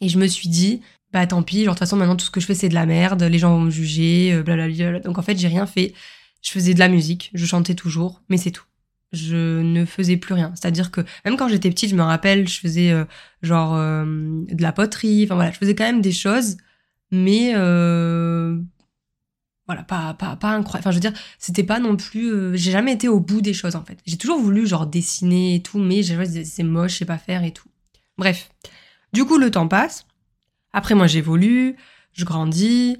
et 0.00 0.08
je 0.08 0.18
me 0.18 0.26
suis 0.26 0.48
dit, 0.48 0.80
bah 1.12 1.26
tant 1.26 1.42
pis, 1.42 1.64
genre 1.64 1.74
de 1.74 1.78
toute 1.78 1.80
façon 1.80 1.96
maintenant 1.96 2.16
tout 2.16 2.24
ce 2.24 2.30
que 2.30 2.40
je 2.40 2.46
fais 2.46 2.54
c'est 2.54 2.70
de 2.70 2.74
la 2.74 2.86
merde, 2.86 3.22
les 3.22 3.38
gens 3.38 3.50
vont 3.50 3.60
me 3.60 3.70
juger, 3.70 4.32
euh, 4.32 4.42
blablabla. 4.42 5.00
Donc 5.00 5.18
en 5.18 5.22
fait 5.22 5.38
j'ai 5.38 5.46
rien 5.46 5.66
fait. 5.66 5.92
Je 6.40 6.50
faisais 6.50 6.72
de 6.72 6.78
la 6.78 6.88
musique, 6.88 7.30
je 7.34 7.44
chantais 7.44 7.74
toujours, 7.74 8.22
mais 8.30 8.38
c'est 8.38 8.50
tout. 8.50 8.64
Je 9.12 9.60
ne 9.60 9.84
faisais 9.84 10.16
plus 10.16 10.32
rien. 10.32 10.52
C'est-à-dire 10.54 10.90
que 10.90 11.02
même 11.26 11.36
quand 11.36 11.48
j'étais 11.48 11.68
petite, 11.68 11.90
je 11.90 11.94
me 11.94 12.02
rappelle, 12.02 12.48
je 12.48 12.58
faisais 12.58 12.94
genre 13.42 13.76
de 13.76 14.62
la 14.62 14.72
poterie. 14.72 15.24
Enfin 15.24 15.34
voilà, 15.34 15.52
je 15.52 15.58
faisais 15.58 15.74
quand 15.74 15.84
même 15.84 16.00
des 16.00 16.12
choses, 16.12 16.56
mais 17.10 17.52
voilà, 19.66 19.82
pas, 19.84 20.14
pas, 20.14 20.36
pas 20.36 20.50
incroyable. 20.50 20.80
Enfin, 20.80 20.90
je 20.90 20.96
veux 20.96 21.00
dire, 21.00 21.12
c'était 21.38 21.62
pas 21.62 21.78
non 21.78 21.96
plus. 21.96 22.32
euh, 22.32 22.56
j'ai 22.56 22.70
jamais 22.72 22.92
été 22.92 23.08
au 23.08 23.20
bout 23.20 23.40
des 23.40 23.54
choses 23.54 23.76
en 23.76 23.84
fait. 23.84 23.98
J'ai 24.06 24.16
toujours 24.16 24.38
voulu 24.40 24.66
genre 24.66 24.86
dessiner 24.86 25.56
et 25.56 25.62
tout, 25.62 25.78
mais 25.78 26.02
j'ai 26.02 26.44
c'est 26.44 26.62
moche, 26.62 26.92
je 26.92 26.98
sais 26.98 27.04
pas 27.04 27.18
faire 27.18 27.44
et 27.44 27.52
tout. 27.52 27.68
Bref. 28.18 28.50
Du 29.12 29.24
coup, 29.24 29.38
le 29.38 29.50
temps 29.50 29.68
passe. 29.68 30.06
Après, 30.72 30.94
moi, 30.94 31.06
j'évolue, 31.06 31.76
je 32.12 32.24
grandis, 32.24 32.98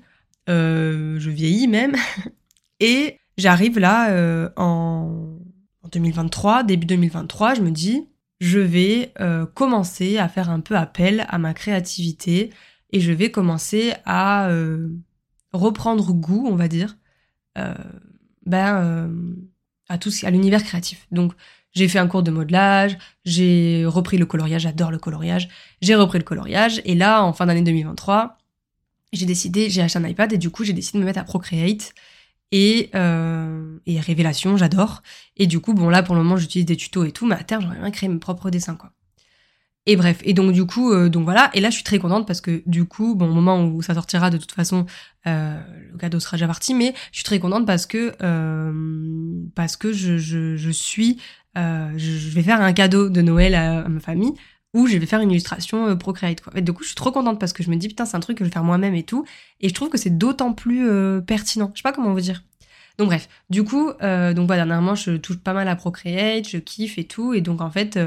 euh, 0.49 1.19
je 1.19 1.31
vieillis 1.31 1.69
même. 1.69 1.95
Et 2.81 3.19
j'arrive 3.38 3.78
là 3.78 4.11
euh, 4.11 4.50
en, 4.57 5.38
en 5.83 5.88
2023, 5.88 6.64
début 6.64 6.87
2023, 6.87 7.54
je 7.54 7.61
me 7.62 7.71
dis, 7.71 8.09
je 8.40 8.59
vais 8.59 9.12
euh, 9.21 9.47
commencer 9.47 10.19
à 10.19 10.28
faire 10.28 10.50
un 10.50 10.61
peu 10.61 10.76
appel 10.76 11.25
à 11.28 11.38
ma 11.38 11.54
créativité 11.54 12.50
et 12.90 13.00
je 13.00 13.12
vais 13.12 13.31
commencer 13.31 13.95
à 14.04 14.49
euh, 14.50 14.88
reprendre 15.52 16.12
goût, 16.12 16.47
on 16.50 16.56
va 16.56 16.68
dire, 16.68 16.97
euh, 17.59 17.75
ben, 18.47 18.76
euh, 18.76 19.35
à 19.88 19.99
tout 19.99 20.11
à 20.23 20.30
l'univers 20.30 20.62
créatif. 20.62 21.06
Donc, 21.11 21.32
j'ai 21.73 21.88
fait 21.88 21.99
un 21.99 22.06
cours 22.06 22.23
de 22.23 22.30
modelage, 22.30 22.99
j'ai 23.25 23.85
repris 23.87 24.18
le 24.18 24.26
coloriage, 24.26 24.62
j'adore 24.62 24.90
le 24.90 24.99
coloriage, 24.99 25.49
j'ai 25.80 25.94
repris 25.94 26.18
le 26.18 26.25
coloriage, 26.25 26.82
et 26.85 26.94
là, 26.94 27.23
en 27.25 27.32
fin 27.32 27.47
d'année 27.47 27.62
2023, 27.62 28.38
j'ai 29.12 29.26
décidé, 29.26 29.71
j'ai 29.71 29.82
acheté 29.82 29.99
un 29.99 30.06
iPad, 30.06 30.32
et 30.32 30.38
du 30.38 30.50
coup, 30.50 30.64
j'ai 30.64 30.73
décidé 30.73 30.99
de 30.99 31.02
me 31.02 31.06
mettre 31.06 31.21
à 31.21 31.25
Procreate, 31.25 31.94
et, 32.52 32.90
euh, 32.94 33.78
et 33.87 33.99
Révélation, 33.99 34.59
j'adore. 34.59 35.02
Et 35.38 35.47
du 35.47 35.61
coup, 35.61 35.73
bon, 35.73 35.88
là, 35.88 36.02
pour 36.02 36.14
le 36.14 36.23
moment, 36.23 36.37
j'utilise 36.37 36.66
des 36.66 36.76
tutos 36.76 37.04
et 37.04 37.12
tout, 37.12 37.26
mais 37.26 37.35
à 37.35 37.42
terme, 37.42 37.62
j'aimerais 37.62 37.80
bien 37.80 37.90
créer 37.90 38.09
mes 38.11 38.18
propres 38.18 38.50
dessins, 38.50 38.76
quoi. 38.76 38.92
Et 39.87 39.97
bref, 39.97 40.21
et 40.23 40.33
donc 40.33 40.53
du 40.53 40.65
coup, 40.65 40.93
euh, 40.93 41.09
donc 41.09 41.25
voilà, 41.25 41.51
et 41.55 41.61
là 41.61 41.69
je 41.69 41.75
suis 41.75 41.83
très 41.83 41.99
contente 41.99 42.25
parce 42.25 42.41
que 42.41 42.62
du 42.67 42.85
coup, 42.85 43.17
bon, 43.17 43.29
au 43.29 43.33
moment 43.33 43.65
où 43.65 43.83
ça 43.83 43.95
sortira, 43.95 44.31
de 44.31 44.37
toute 44.37 44.53
façon, 44.53 44.87
euh, 45.27 45.61
le 45.91 45.99
cadeau 45.99 46.21
sera 46.21 46.37
déjà 46.37 46.47
parti, 46.47 46.73
mais 46.73 46.95
je 47.11 47.17
suis 47.17 47.25
très 47.25 47.41
contente 47.41 47.67
parce 47.67 47.87
que 47.87 48.12
euh, 48.23 49.43
parce 49.57 49.77
que 49.77 49.93
je, 49.93 50.19
je, 50.19 50.57
je 50.57 50.71
suis, 50.71 51.21
euh, 51.59 51.93
je 51.97 52.31
vais 52.31 52.45
faire 52.45 52.61
un 52.61 52.73
cadeau 52.73 53.09
de 53.09 53.23
Noël 53.23 53.57
à, 53.57 53.89
ma 53.89 53.99
famille 53.99 54.35
où 54.73 54.87
je 54.87 54.97
vais 54.97 55.07
faire 55.07 55.21
une 55.21 55.33
illustration 55.33 55.89
euh, 55.89 55.97
Procreate 55.97 56.43
quoi. 56.43 56.53
Et 56.57 56.62
du 56.62 56.73
coup, 56.73 56.85
je 56.85 56.89
suis 56.89 56.97
trop 56.97 57.11
contente 57.11 57.41
parce 57.41 57.53
que 57.53 57.65
je 57.65 57.71
me 57.71 57.75
dis 57.75 57.89
putain, 57.89 58.07
c'est 58.07 58.17
un 58.17 58.21
truc 58.21 58.39
que 58.39 58.45
je 58.45 58.51
vais 58.51 58.55
faire 58.55 58.65
moi-même 58.65 58.95
et 58.95 59.03
tout, 59.03 59.25
et 59.61 59.69
je 59.69 59.75
trouve 59.75 59.89
que 59.89 59.99
c'est 59.99 60.17
d'autant 60.17 60.53
plus 60.53 60.89
euh, 60.89 61.21
pertinent. 61.21 61.73
Je 61.75 61.81
sais 61.81 61.83
pas 61.83 61.93
comment 61.93 62.12
vous 62.12 62.21
dire. 62.21 62.45
Donc 62.99 63.09
bref, 63.09 63.29
du 63.51 63.65
coup, 63.65 63.87
donc 63.89 64.47
voilà, 64.47 64.65
dernièrement, 64.65 64.95
je 64.95 65.17
touche 65.17 65.39
pas 65.39 65.55
mal 65.55 65.67
à 65.67 65.75
Procreate, 65.75 66.47
je 66.49 66.59
kiffe 66.59 66.99
et 66.99 67.05
tout, 67.05 67.33
et 67.33 67.41
donc 67.41 67.62
en 67.62 67.71
fait, 67.71 67.99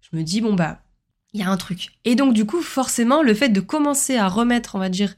je 0.00 0.16
me 0.16 0.24
dis 0.24 0.40
bon 0.40 0.54
bah 0.54 0.83
il 1.34 1.40
y 1.40 1.42
a 1.42 1.50
un 1.50 1.56
truc. 1.56 1.90
Et 2.04 2.14
donc, 2.14 2.32
du 2.32 2.46
coup, 2.46 2.62
forcément, 2.62 3.22
le 3.22 3.34
fait 3.34 3.48
de 3.48 3.60
commencer 3.60 4.16
à 4.16 4.28
remettre, 4.28 4.76
on 4.76 4.78
va 4.78 4.88
dire, 4.88 5.14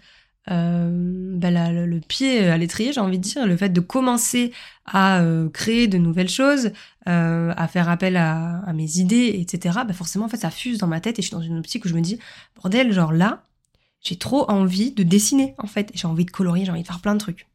euh, 0.50 0.88
ben, 1.36 1.86
le, 1.86 2.00
pied 2.00 2.40
à 2.48 2.56
l'étrier, 2.56 2.92
j'ai 2.92 3.00
envie 3.00 3.18
de 3.18 3.22
dire, 3.22 3.46
le 3.46 3.56
fait 3.56 3.68
de 3.68 3.80
commencer 3.80 4.52
à 4.86 5.20
euh, 5.20 5.50
créer 5.50 5.88
de 5.88 5.98
nouvelles 5.98 6.30
choses, 6.30 6.70
euh, 7.06 7.52
à 7.56 7.68
faire 7.68 7.90
appel 7.90 8.16
à, 8.16 8.60
à 8.60 8.72
mes 8.72 8.96
idées, 8.96 9.36
etc., 9.38 9.80
ben 9.86 9.92
forcément, 9.92 10.24
en 10.24 10.28
fait, 10.28 10.38
ça 10.38 10.50
fuse 10.50 10.78
dans 10.78 10.86
ma 10.86 11.00
tête 11.00 11.18
et 11.18 11.22
je 11.22 11.28
suis 11.28 11.36
dans 11.36 11.42
une 11.42 11.58
optique 11.58 11.84
où 11.84 11.88
je 11.88 11.94
me 11.94 12.00
dis, 12.00 12.18
bordel, 12.56 12.92
genre 12.92 13.12
là, 13.12 13.44
j'ai 14.00 14.16
trop 14.16 14.50
envie 14.50 14.92
de 14.92 15.02
dessiner, 15.02 15.54
en 15.58 15.66
fait. 15.66 15.90
J'ai 15.94 16.06
envie 16.06 16.24
de 16.24 16.30
colorier, 16.30 16.64
j'ai 16.64 16.70
envie 16.70 16.82
de 16.82 16.86
faire 16.86 17.00
plein 17.00 17.14
de 17.14 17.20
trucs. 17.20 17.46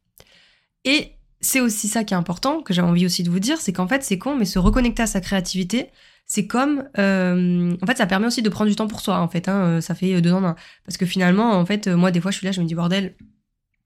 Et 0.84 1.12
c'est 1.40 1.60
aussi 1.60 1.88
ça 1.88 2.04
qui 2.04 2.14
est 2.14 2.16
important, 2.16 2.62
que 2.62 2.72
j'ai 2.72 2.82
envie 2.82 3.06
aussi 3.06 3.24
de 3.24 3.30
vous 3.30 3.40
dire, 3.40 3.60
c'est 3.60 3.72
qu'en 3.72 3.88
fait, 3.88 4.04
c'est 4.04 4.18
con, 4.18 4.36
mais 4.36 4.44
se 4.44 4.60
reconnecter 4.60 5.02
à 5.02 5.06
sa 5.06 5.20
créativité, 5.20 5.90
c'est 6.26 6.46
comme 6.46 6.88
euh, 6.98 7.76
en 7.82 7.86
fait 7.86 7.98
ça 7.98 8.06
permet 8.06 8.26
aussi 8.26 8.42
de 8.42 8.48
prendre 8.48 8.70
du 8.70 8.76
temps 8.76 8.86
pour 8.86 9.00
soi 9.00 9.18
en 9.18 9.28
fait 9.28 9.48
hein, 9.48 9.64
euh, 9.64 9.80
ça 9.80 9.94
fait 9.94 10.20
deux 10.20 10.32
ans 10.32 10.44
un. 10.44 10.56
parce 10.84 10.96
que 10.96 11.06
finalement 11.06 11.52
en 11.52 11.66
fait 11.66 11.88
euh, 11.88 11.96
moi 11.96 12.10
des 12.10 12.20
fois 12.20 12.30
je 12.30 12.38
suis 12.38 12.46
là 12.46 12.52
je 12.52 12.60
me 12.60 12.66
dis 12.66 12.74
bordel 12.74 13.14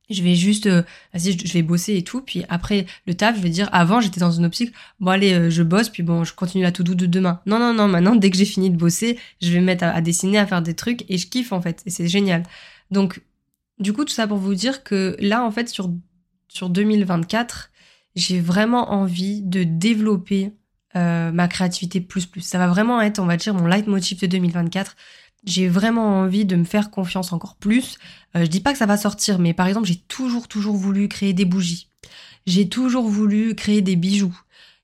je 0.09 0.23
vais 0.23 0.35
juste 0.35 0.66
euh, 0.66 0.83
vas-y 1.12 1.37
je, 1.38 1.52
vais 1.52 1.62
bosser 1.62 1.97
et 1.97 2.05
tout. 2.05 2.21
Puis 2.21 2.45
après 2.49 2.87
le 3.07 3.14
taf 3.14 3.37
je 3.37 3.43
vais 3.43 3.50
dire 3.50 3.69
avant 3.73 4.00
j'étais 4.00 4.21
dans 4.21 4.31
une 4.31 4.45
optique 4.45 4.73
bon 5.00 5.11
allez 5.11 5.33
euh, 5.33 5.50
je 5.50 5.62
bosse 5.62 5.88
puis 5.88 6.02
bon 6.02 6.25
je 6.25 6.35
continue 6.35 6.62
la 6.62 6.73
to 6.73 6.83
do 6.83 6.95
de 6.95 7.07
demain. 7.07 7.40
Non 7.47 7.59
non 7.59 7.75
non 7.75 7.88
maintenant 7.88 8.14
dès 8.14 8.31
que 8.31 8.37
j'ai 8.37 8.45
fini 8.45 8.71
de 8.71 8.76
bosser 8.76 9.19
je 9.43 9.50
vais 9.50 9.61
me 9.61 9.66
mettre 9.66 9.85
à, 9.85 9.88
à 9.88 10.00
dessiner 10.00 10.38
à 10.38 10.47
faire 10.47 10.62
des 10.62 10.75
trucs 10.75 11.05
et 11.11 11.19
je 11.19 11.26
kiffe 11.26 11.52
en 11.52 11.61
fait 11.61 11.83
et 11.87 11.90
c'est 11.90 12.09
génial. 12.09 12.45
Donc 12.90 13.21
du 13.78 13.93
coup 13.93 14.05
tout 14.05 14.12
ça 14.12 14.26
pour 14.26 14.38
vous 14.38 14.55
dire 14.55 14.85
que 14.85 15.16
là 15.21 15.45
en 15.45 15.50
fait 15.50 15.69
sur 15.69 15.93
sur 16.49 16.71
2024 16.71 17.71
j'ai 18.14 18.40
vraiment 18.40 18.93
envie 18.93 19.43
de 19.43 19.64
développer 19.64 20.52
euh, 20.97 21.31
ma 21.31 21.49
créativité 21.49 22.00
plus 22.00 22.26
plus. 22.26 22.41
Ça 22.41 22.59
va 22.59 22.69
vraiment 22.69 23.00
être, 23.00 23.19
on 23.19 23.26
va 23.26 23.37
dire, 23.37 23.55
mon 23.55 23.67
leitmotiv 23.67 24.21
de 24.21 24.26
2024. 24.26 24.97
J'ai 25.45 25.69
vraiment 25.69 26.21
envie 26.21 26.45
de 26.45 26.57
me 26.57 26.65
faire 26.65 26.91
confiance 26.91 27.33
encore 27.33 27.57
plus. 27.57 27.99
Euh, 28.37 28.45
je 28.45 28.50
dis 28.50 28.61
pas 28.61 28.73
que 28.73 28.79
ça 28.79 28.87
va 28.87 28.97
sortir, 28.97 29.38
mais 29.38 29.55
par 29.55 29.67
exemple, 29.67 29.87
j'ai 29.87 29.97
toujours, 29.97 30.49
toujours 30.49 30.76
voulu 30.76 31.09
créer 31.09 31.33
des 31.33 31.45
bougies. 31.45 31.91
J'ai 32.47 32.69
toujours 32.69 33.09
voulu 33.09 33.55
créer 33.55 33.83
des 33.83 33.97
bijoux. 33.97 34.37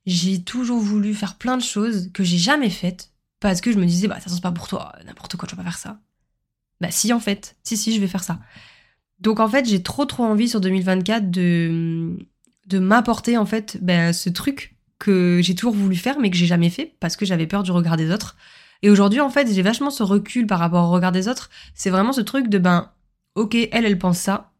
J'ai 0.06 0.42
toujours 0.42 0.80
voulu 0.80 1.14
faire 1.14 1.36
plein 1.36 1.56
de 1.56 1.62
choses 1.62 2.10
que 2.12 2.24
j'ai 2.24 2.38
jamais 2.38 2.70
faites 2.70 3.10
parce 3.40 3.60
que 3.60 3.72
je 3.72 3.78
me 3.78 3.86
disais, 3.86 4.06
bah, 4.06 4.20
ça 4.20 4.30
c'est 4.30 4.40
pas 4.40 4.52
pour 4.52 4.68
toi, 4.68 4.92
n'importe 5.04 5.36
quoi, 5.36 5.48
tu 5.48 5.56
vas 5.56 5.62
pas 5.62 5.70
faire 5.70 5.78
ça. 5.78 6.00
Bah, 6.80 6.90
si, 6.90 7.12
en 7.12 7.20
fait. 7.20 7.56
Si, 7.62 7.76
si, 7.76 7.94
je 7.94 8.00
vais 8.00 8.06
faire 8.06 8.22
ça. 8.22 8.40
Donc, 9.20 9.40
en 9.40 9.48
fait, 9.48 9.68
j'ai 9.68 9.82
trop, 9.82 10.04
trop 10.04 10.24
envie 10.24 10.48
sur 10.48 10.60
2024 10.60 11.30
de, 11.30 12.18
de 12.66 12.78
m'apporter, 12.78 13.36
en 13.38 13.46
fait, 13.46 13.78
bah, 13.80 14.12
ce 14.12 14.28
truc 14.28 14.71
que 15.02 15.40
j'ai 15.42 15.56
toujours 15.56 15.74
voulu 15.74 15.96
faire 15.96 16.20
mais 16.20 16.30
que 16.30 16.36
j'ai 16.36 16.46
jamais 16.46 16.70
fait 16.70 16.94
parce 17.00 17.16
que 17.16 17.26
j'avais 17.26 17.48
peur 17.48 17.64
du 17.64 17.72
regard 17.72 17.96
des 17.96 18.10
autres. 18.12 18.36
Et 18.82 18.90
aujourd'hui, 18.90 19.20
en 19.20 19.30
fait, 19.30 19.52
j'ai 19.52 19.62
vachement 19.62 19.90
ce 19.90 20.04
recul 20.04 20.46
par 20.46 20.60
rapport 20.60 20.88
au 20.88 20.92
regard 20.92 21.10
des 21.10 21.26
autres. 21.26 21.50
C'est 21.74 21.90
vraiment 21.90 22.12
ce 22.12 22.20
truc 22.20 22.48
de 22.48 22.58
ben, 22.58 22.92
ok, 23.34 23.54
elle, 23.54 23.84
elle 23.84 23.98
pense 23.98 24.18
ça. 24.18 24.52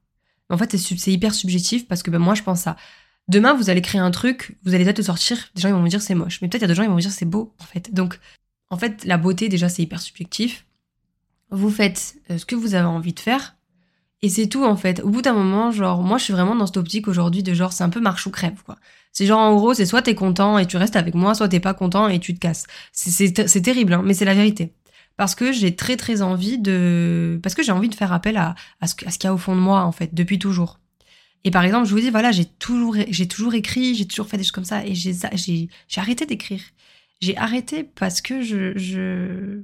Mais 0.51 0.55
en 0.55 0.59
fait, 0.59 0.77
c'est 0.77 1.13
hyper 1.13 1.33
subjectif 1.33 1.87
parce 1.87 2.03
que 2.03 2.11
ben 2.11 2.19
moi, 2.19 2.35
je 2.35 2.43
pense 2.43 2.61
ça. 2.61 2.77
Demain, 3.29 3.55
vous 3.55 3.71
allez 3.71 3.83
créer 3.83 4.01
un 4.01 4.11
truc, 4.11 4.57
vous 4.65 4.75
allez 4.75 4.85
peut-être 4.85 5.03
sortir, 5.03 5.39
des 5.55 5.63
gens 5.63 5.69
ils 5.69 5.75
vont 5.75 5.83
me 5.83 5.89
dire 5.89 6.03
c'est 6.03 6.17
moche, 6.17 6.43
mais 6.43 6.49
peut-être 6.49 6.63
il 6.63 6.65
y 6.65 6.65
a 6.65 6.69
des 6.69 6.75
gens 6.75 6.83
ils 6.83 6.89
vont 6.89 6.97
me 6.97 7.01
dire 7.01 7.13
c'est 7.13 7.25
beau 7.25 7.55
en 7.61 7.65
fait. 7.65 7.95
Donc, 7.95 8.19
en 8.69 8.77
fait, 8.77 9.05
la 9.05 9.17
beauté 9.17 9.49
déjà 9.49 9.69
c'est 9.69 9.83
hyper 9.83 10.01
subjectif. 10.01 10.67
Vous 11.51 11.71
faites 11.71 12.17
euh, 12.31 12.39
ce 12.39 12.47
que 12.47 12.57
vous 12.57 12.75
avez 12.75 12.87
envie 12.87 13.13
de 13.13 13.21
faire 13.21 13.57
et 14.23 14.29
c'est 14.29 14.47
tout 14.49 14.65
en 14.65 14.77
fait. 14.77 15.01
Au 15.01 15.09
bout 15.09 15.23
d'un 15.23 15.33
moment, 15.33 15.71
genre 15.73 16.03
moi 16.03 16.19
je 16.19 16.25
suis 16.25 16.33
vraiment 16.33 16.55
dans 16.55 16.67
cette 16.67 16.77
optique 16.77 17.09
aujourd'hui 17.09 17.43
de 17.43 17.55
genre 17.55 17.73
c'est 17.73 17.85
un 17.85 17.91
peu 17.91 18.01
marche 18.01 18.27
ou 18.27 18.31
crève 18.31 18.63
quoi. 18.65 18.77
C'est 19.13 19.27
genre 19.27 19.41
en 19.41 19.55
gros 19.57 19.75
c'est 19.75 19.87
soit 19.87 20.03
t'es 20.03 20.15
content 20.15 20.59
et 20.59 20.67
tu 20.67 20.77
restes 20.77 20.97
avec 20.97 21.15
moi, 21.15 21.35
soit 21.35 21.49
t'es 21.49 21.61
pas 21.61 21.75
content 21.75 22.09
et 22.09 22.21
tu 22.21 22.35
te 22.35 22.39
casses. 22.41 22.67
C'est- 22.93 23.33
terrible 23.63 23.95
hein, 23.95 24.03
mais 24.05 24.15
c'est 24.15 24.25
la 24.25 24.35
vérité. 24.35 24.73
Parce 25.17 25.35
que 25.35 25.53
j'ai 25.53 25.77
très 25.77 25.97
très 25.97 26.23
envie 26.23 26.59
de 26.59 27.39
parce 27.43 27.55
que 27.55 27.63
j'ai 27.63 27.73
envie 27.73 27.89
de 27.89 27.95
faire 27.95 28.13
appel 28.13 28.37
à 28.37 28.55
à 28.81 28.87
ce, 28.87 28.95
à 29.07 29.11
ce 29.11 29.19
qu'il 29.19 29.29
y 29.29 29.31
a 29.31 29.35
au 29.35 29.39
fond 29.39 29.55
de 29.57 29.61
moi 29.61 29.83
en 29.85 29.93
fait 29.93 30.15
depuis 30.15 30.39
toujours. 30.39 30.79
Et 31.45 31.51
par 31.51 31.65
exemple, 31.65 31.87
je 31.89 31.95
vous 31.95 32.01
dis 32.01 32.11
voilà, 32.11 32.33
j'ai 32.33 32.45
toujours 32.47 32.97
j'ai 33.09 33.29
toujours 33.29 33.55
écrit, 33.55 33.95
j'ai 33.95 34.07
toujours 34.07 34.29
fait 34.29 34.37
des 34.39 34.45
choses 34.45 34.53
comme 34.53 34.65
ça 34.65 34.85
et 34.87 34.95
j'ai 34.95 35.13
j'ai 35.89 36.01
arrêté 36.01 36.27
d'écrire. 36.27 36.63
J'ai 37.21 37.37
arrêté 37.37 37.85
parce 37.85 38.21
que 38.21 38.43
je 38.43 38.77
je 38.79 39.63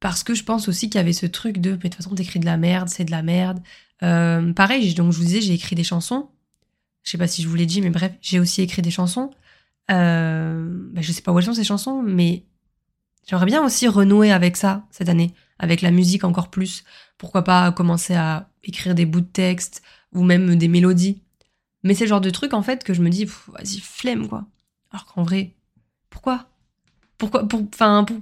parce 0.00 0.22
que 0.22 0.34
je 0.34 0.44
pense 0.44 0.68
aussi 0.68 0.90
qu'il 0.90 0.98
y 0.98 1.02
avait 1.02 1.12
ce 1.14 1.26
truc 1.26 1.58
de 1.58 1.70
mais 1.72 1.76
de 1.76 1.82
toute 1.84 1.94
façon 1.96 2.14
t'écris 2.14 2.40
de 2.40 2.44
la 2.46 2.56
merde, 2.58 2.88
c'est 2.88 3.04
de 3.04 3.10
la 3.10 3.22
merde. 3.22 3.60
Euh, 4.04 4.52
pareil, 4.52 4.94
donc 4.94 5.12
je 5.12 5.18
vous 5.18 5.24
disais, 5.24 5.40
j'ai 5.40 5.54
écrit 5.54 5.74
des 5.74 5.84
chansons. 5.84 6.28
Je 7.02 7.10
sais 7.10 7.18
pas 7.18 7.26
si 7.26 7.42
je 7.42 7.48
vous 7.48 7.54
l'ai 7.56 7.66
dit, 7.66 7.80
mais 7.80 7.90
bref, 7.90 8.12
j'ai 8.20 8.38
aussi 8.40 8.62
écrit 8.62 8.82
des 8.82 8.90
chansons. 8.90 9.30
Euh, 9.90 10.66
bah, 10.92 11.00
je 11.02 11.12
sais 11.12 11.22
pas 11.22 11.32
où 11.32 11.38
elles 11.38 11.44
sont 11.44 11.54
ces 11.54 11.64
chansons, 11.64 12.02
mais 12.02 12.44
j'aimerais 13.26 13.46
bien 13.46 13.64
aussi 13.64 13.88
renouer 13.88 14.32
avec 14.32 14.56
ça 14.56 14.86
cette 14.90 15.08
année, 15.08 15.34
avec 15.58 15.82
la 15.82 15.90
musique 15.90 16.24
encore 16.24 16.50
plus. 16.50 16.84
Pourquoi 17.18 17.44
pas 17.44 17.72
commencer 17.72 18.14
à 18.14 18.50
écrire 18.62 18.94
des 18.94 19.06
bouts 19.06 19.20
de 19.20 19.26
texte 19.26 19.82
ou 20.12 20.22
même 20.22 20.56
des 20.56 20.68
mélodies. 20.68 21.22
Mais 21.82 21.94
c'est 21.94 22.04
le 22.04 22.08
genre 22.08 22.20
de 22.20 22.30
truc 22.30 22.54
en 22.54 22.62
fait 22.62 22.84
que 22.84 22.94
je 22.94 23.02
me 23.02 23.10
dis, 23.10 23.26
vas-y, 23.26 23.80
flemme 23.80 24.28
quoi. 24.28 24.46
Alors 24.90 25.06
qu'en 25.06 25.22
vrai, 25.22 25.54
pourquoi? 26.08 26.48
Pourquoi, 27.18 27.46
pour- 27.46 27.68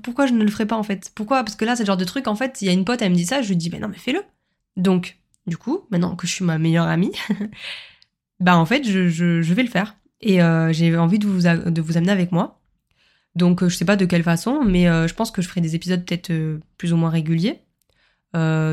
pourquoi 0.03 0.27
je 0.27 0.33
ne 0.33 0.45
le 0.45 0.51
ferais 0.51 0.67
pas 0.67 0.77
en 0.77 0.83
fait? 0.83 1.13
Pourquoi? 1.15 1.45
Parce 1.45 1.57
que 1.57 1.65
là, 1.65 1.77
c'est 1.77 1.83
le 1.85 1.87
genre 1.87 1.97
de 1.97 2.05
truc, 2.05 2.29
en 2.29 2.35
fait, 2.37 2.61
il 2.61 2.67
y 2.67 2.69
a 2.69 2.73
une 2.73 2.85
pote, 2.85 3.01
elle 3.03 3.11
me 3.13 3.17
dit 3.17 3.25
ça, 3.25 3.43
je 3.43 3.49
lui 3.49 3.57
dis, 3.57 3.71
ben 3.71 3.81
non, 3.81 3.89
mais 3.89 3.97
fais-le. 3.99 4.23
Donc, 4.77 5.19
du 5.47 5.57
coup, 5.57 5.87
maintenant 5.91 6.17
que 6.17 6.27
je 6.27 6.33
suis 6.33 6.45
ma 6.45 6.59
meilleure 6.59 6.87
amie, 6.87 7.13
bah 8.41 8.57
en 8.57 8.67
fait, 8.67 8.85
je, 8.85 9.53
vais 9.53 9.63
le 9.63 9.69
faire. 9.69 9.97
Et 10.21 10.43
euh, 10.43 10.73
j'ai 10.73 10.97
envie 10.97 11.19
de 11.19 11.27
vous, 11.27 11.47
amener 11.47 12.13
avec 12.13 12.33
moi. 12.33 12.61
Donc, 13.35 13.63
euh, 13.63 13.69
je 13.69 13.77
sais 13.77 13.85
pas 13.85 13.97
de 13.97 14.05
quelle 14.05 14.23
façon, 14.23 14.63
mais 14.65 14.89
euh, 14.89 15.09
je 15.09 15.15
pense 15.15 15.31
que 15.31 15.43
je 15.43 15.49
ferai 15.49 15.61
des 15.61 15.75
épisodes 15.75 16.05
peut-être 16.05 16.33
plus 16.77 16.93
ou 16.93 16.97
moins 16.97 17.11
réguliers 17.11 17.63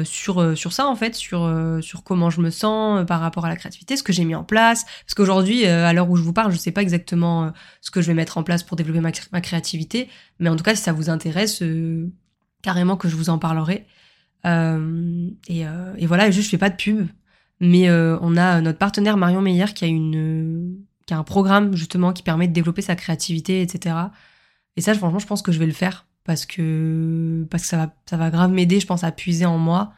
sur, 0.03 0.55
ça, 0.71 0.87
en 0.87 0.95
fait, 0.95 1.15
sur, 1.15 1.51
comment 2.05 2.29
je 2.29 2.39
me 2.39 2.49
sens 2.49 3.05
par 3.05 3.19
rapport 3.19 3.45
à 3.45 3.49
la 3.49 3.57
créativité, 3.57 3.97
ce 3.97 4.03
que 4.03 4.13
j'ai 4.13 4.23
mis 4.23 4.35
en 4.35 4.45
place. 4.45 4.85
Parce 5.05 5.15
qu'aujourd'hui, 5.15 5.65
à 5.65 5.91
l'heure 5.91 6.09
où 6.09 6.15
je 6.15 6.23
vous 6.23 6.31
parle, 6.31 6.51
je 6.51 6.57
sais 6.57 6.71
pas 6.71 6.81
exactement 6.81 7.51
ce 7.81 7.91
que 7.91 8.01
je 8.01 8.07
vais 8.07 8.13
mettre 8.13 8.37
en 8.37 8.43
place 8.43 8.63
pour 8.63 8.77
développer 8.77 9.01
ma, 9.01 9.11
cré- 9.11 9.27
ma 9.33 9.41
créativité. 9.41 10.07
Mais 10.39 10.49
en 10.49 10.55
tout 10.55 10.63
cas, 10.63 10.75
si 10.75 10.83
ça 10.83 10.93
vous 10.93 11.09
intéresse, 11.09 11.61
carrément 12.61 12.95
que 12.95 13.09
je 13.09 13.15
vous 13.17 13.29
en 13.29 13.37
parlerai. 13.37 13.85
Euh, 14.45 15.29
et, 15.47 15.65
euh, 15.67 15.93
et 15.97 16.05
voilà, 16.05 16.31
juste 16.31 16.45
je 16.45 16.49
fais 16.51 16.57
pas 16.57 16.69
de 16.69 16.75
pub, 16.75 17.07
mais 17.59 17.89
euh, 17.89 18.17
on 18.21 18.37
a 18.37 18.61
notre 18.61 18.77
partenaire 18.77 19.17
Marion 19.17 19.41
Meyer 19.41 19.65
qui 19.75 19.85
a 19.85 19.87
une 19.87 20.77
qui 21.05 21.13
a 21.13 21.17
un 21.17 21.23
programme 21.23 21.75
justement 21.75 22.13
qui 22.13 22.23
permet 22.23 22.47
de 22.47 22.53
développer 22.53 22.81
sa 22.81 22.95
créativité, 22.95 23.61
etc. 23.61 23.95
Et 24.77 24.81
ça, 24.81 24.93
franchement, 24.93 25.19
je 25.19 25.27
pense 25.27 25.41
que 25.41 25.51
je 25.51 25.59
vais 25.59 25.65
le 25.65 25.73
faire 25.73 26.07
parce 26.23 26.45
que 26.45 27.45
parce 27.49 27.63
que 27.63 27.69
ça 27.69 27.77
va 27.77 27.95
ça 28.09 28.17
va 28.17 28.29
grave 28.29 28.51
m'aider, 28.51 28.79
je 28.79 28.87
pense, 28.87 29.03
à 29.03 29.11
puiser 29.11 29.45
en 29.45 29.57
moi. 29.57 29.93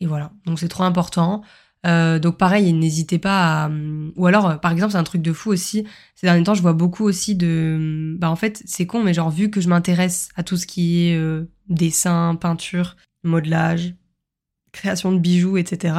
Et 0.00 0.06
voilà, 0.06 0.32
donc 0.46 0.58
c'est 0.58 0.68
trop 0.68 0.84
important. 0.84 1.42
donc 1.84 2.38
pareil, 2.38 2.72
n'hésitez 2.72 3.18
pas 3.18 3.64
à... 3.64 3.70
Ou 4.16 4.26
alors, 4.26 4.60
par 4.60 4.72
exemple, 4.72 4.92
c'est 4.92 4.98
un 4.98 5.04
truc 5.04 5.22
de 5.22 5.32
fou 5.32 5.50
aussi. 5.50 5.86
Ces 6.14 6.26
derniers 6.26 6.44
temps, 6.44 6.54
je 6.54 6.62
vois 6.62 6.72
beaucoup 6.72 7.04
aussi 7.04 7.34
de... 7.34 8.16
Bah 8.18 8.30
en 8.30 8.36
fait, 8.36 8.62
c'est 8.66 8.86
con, 8.86 9.02
mais 9.02 9.14
genre 9.14 9.30
vu 9.30 9.50
que 9.50 9.60
je 9.60 9.68
m'intéresse 9.68 10.30
à 10.36 10.42
tout 10.42 10.56
ce 10.56 10.66
qui 10.66 11.08
est 11.08 11.20
dessin, 11.68 12.34
peinture, 12.36 12.96
modelage, 13.22 13.94
création 14.72 15.12
de 15.12 15.18
bijoux, 15.18 15.56
etc. 15.56 15.94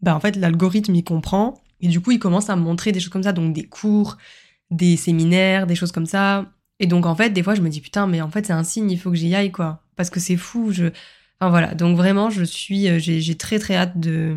Bah 0.00 0.14
en 0.16 0.20
fait, 0.20 0.36
l'algorithme, 0.36 0.94
il 0.94 1.04
comprend. 1.04 1.62
Et 1.80 1.88
du 1.88 2.00
coup, 2.00 2.12
il 2.12 2.18
commence 2.18 2.48
à 2.50 2.56
me 2.56 2.62
montrer 2.62 2.92
des 2.92 3.00
choses 3.00 3.10
comme 3.10 3.24
ça, 3.24 3.32
donc 3.32 3.52
des 3.52 3.64
cours, 3.64 4.16
des 4.70 4.96
séminaires, 4.96 5.66
des 5.66 5.74
choses 5.74 5.92
comme 5.92 6.06
ça. 6.06 6.46
Et 6.80 6.86
donc, 6.86 7.06
en 7.06 7.14
fait, 7.14 7.30
des 7.30 7.42
fois, 7.42 7.54
je 7.54 7.60
me 7.60 7.68
dis, 7.68 7.80
putain, 7.80 8.06
mais 8.06 8.20
en 8.20 8.30
fait, 8.30 8.46
c'est 8.46 8.52
un 8.52 8.64
signe, 8.64 8.90
il 8.90 8.98
faut 8.98 9.10
que 9.10 9.16
j'y 9.16 9.34
aille, 9.34 9.52
quoi. 9.52 9.84
Parce 9.96 10.10
que 10.10 10.20
c'est 10.20 10.36
fou, 10.36 10.72
je... 10.72 10.86
Enfin, 11.40 11.50
voilà. 11.50 11.74
Donc, 11.74 11.96
vraiment, 11.96 12.30
je 12.30 12.44
suis... 12.44 12.88
Euh, 12.88 12.98
j'ai 12.98 13.36
très, 13.36 13.58
très 13.58 13.76
hâte 13.76 14.00
de, 14.00 14.36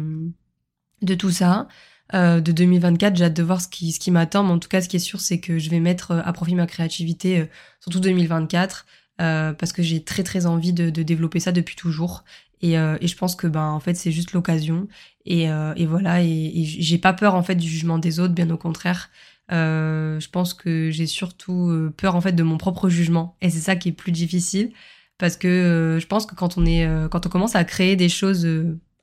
de 1.02 1.16
tout 1.16 1.32
ça. 1.32 1.68
Euh, 2.14 2.42
de 2.42 2.52
2024, 2.52 3.16
j'ai 3.16 3.26
hâte 3.26 3.34
de 3.34 3.44
voir 3.44 3.62
ce 3.62 3.68
qui, 3.68 3.92
ce 3.92 4.00
qui 4.00 4.12
m'attend. 4.12 4.44
Mais 4.44 4.52
en 4.52 4.60
tout 4.60 4.70
cas, 4.70 4.82
ce 4.82 4.90
qui 4.90 4.98
est 4.98 5.00
sûr, 5.00 5.22
c'est 5.22 5.40
que 5.40 5.58
je 5.58 5.70
vais 5.70 5.80
mettre 5.80 6.12
euh, 6.12 6.22
à 6.24 6.34
profit 6.34 6.56
ma 6.56 6.68
créativité, 6.68 7.50
surtout 7.80 8.00
2024. 8.00 8.86
Parce 9.18 9.74
que 9.74 9.82
j'ai 9.82 10.04
très 10.04 10.24
très 10.24 10.46
envie 10.46 10.74
de, 10.74 10.90
de, 10.90 11.04
développer 11.04 11.40
ça 11.40 11.52
depuis 11.52 11.76
toujours. 11.76 12.24
Et, 12.62 12.78
euh, 12.78 12.98
et, 13.02 13.08
je 13.08 13.16
pense 13.18 13.36
que 13.36 13.48
ben 13.48 13.70
en 13.70 13.80
fait 13.80 13.96
c'est 13.96 14.12
juste 14.12 14.34
l'occasion. 14.34 14.88
Et, 15.26 15.50
euh, 15.50 15.74
et, 15.76 15.86
voilà. 15.86 16.24
Et, 16.24 16.28
et 16.28 16.66
j'ai 16.66 16.98
pas 16.98 17.14
peur 17.14 17.36
en 17.36 17.44
fait 17.44 17.56
du 17.56 17.68
jugement 17.68 18.00
des 18.00 18.20
autres 18.20 18.34
bien 18.34 18.50
au 18.50 18.58
contraire. 18.58 19.10
Euh, 19.52 20.20
je 20.20 20.30
pense 20.30 20.54
que 20.56 20.90
j'ai 20.90 21.06
surtout 21.06 21.70
euh, 21.70 21.94
peur 21.96 22.16
en 22.16 22.22
fait 22.22 22.32
de 22.32 22.44
mon 22.44 22.58
propre 22.58 22.90
jugement. 22.90 23.38
Et 23.42 23.50
c'est 23.50 23.60
ça 23.60 23.76
qui 23.76 23.90
est 23.90 23.92
plus 23.92 24.12
difficile. 24.12 24.72
Parce 25.18 25.38
que 25.38 25.48
euh, 25.48 26.00
je 26.00 26.08
pense 26.08 26.26
que 26.26 26.36
quand 26.36 26.58
on 26.58 26.66
est 26.66 26.88
quand 27.12 27.26
on 27.26 27.30
commence 27.30 27.56
à 27.56 27.64
créer 27.64 27.96
des 27.96 28.10
choses 28.10 28.48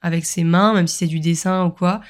avec 0.03 0.27
ses 0.27 0.45
mains 0.45 0.75
même 0.75 0.87
si 0.87 0.97
c'est 0.99 1.07
du 1.07 1.21
dessin 1.21 1.67
ou 1.67 1.71
quoi 1.71 2.01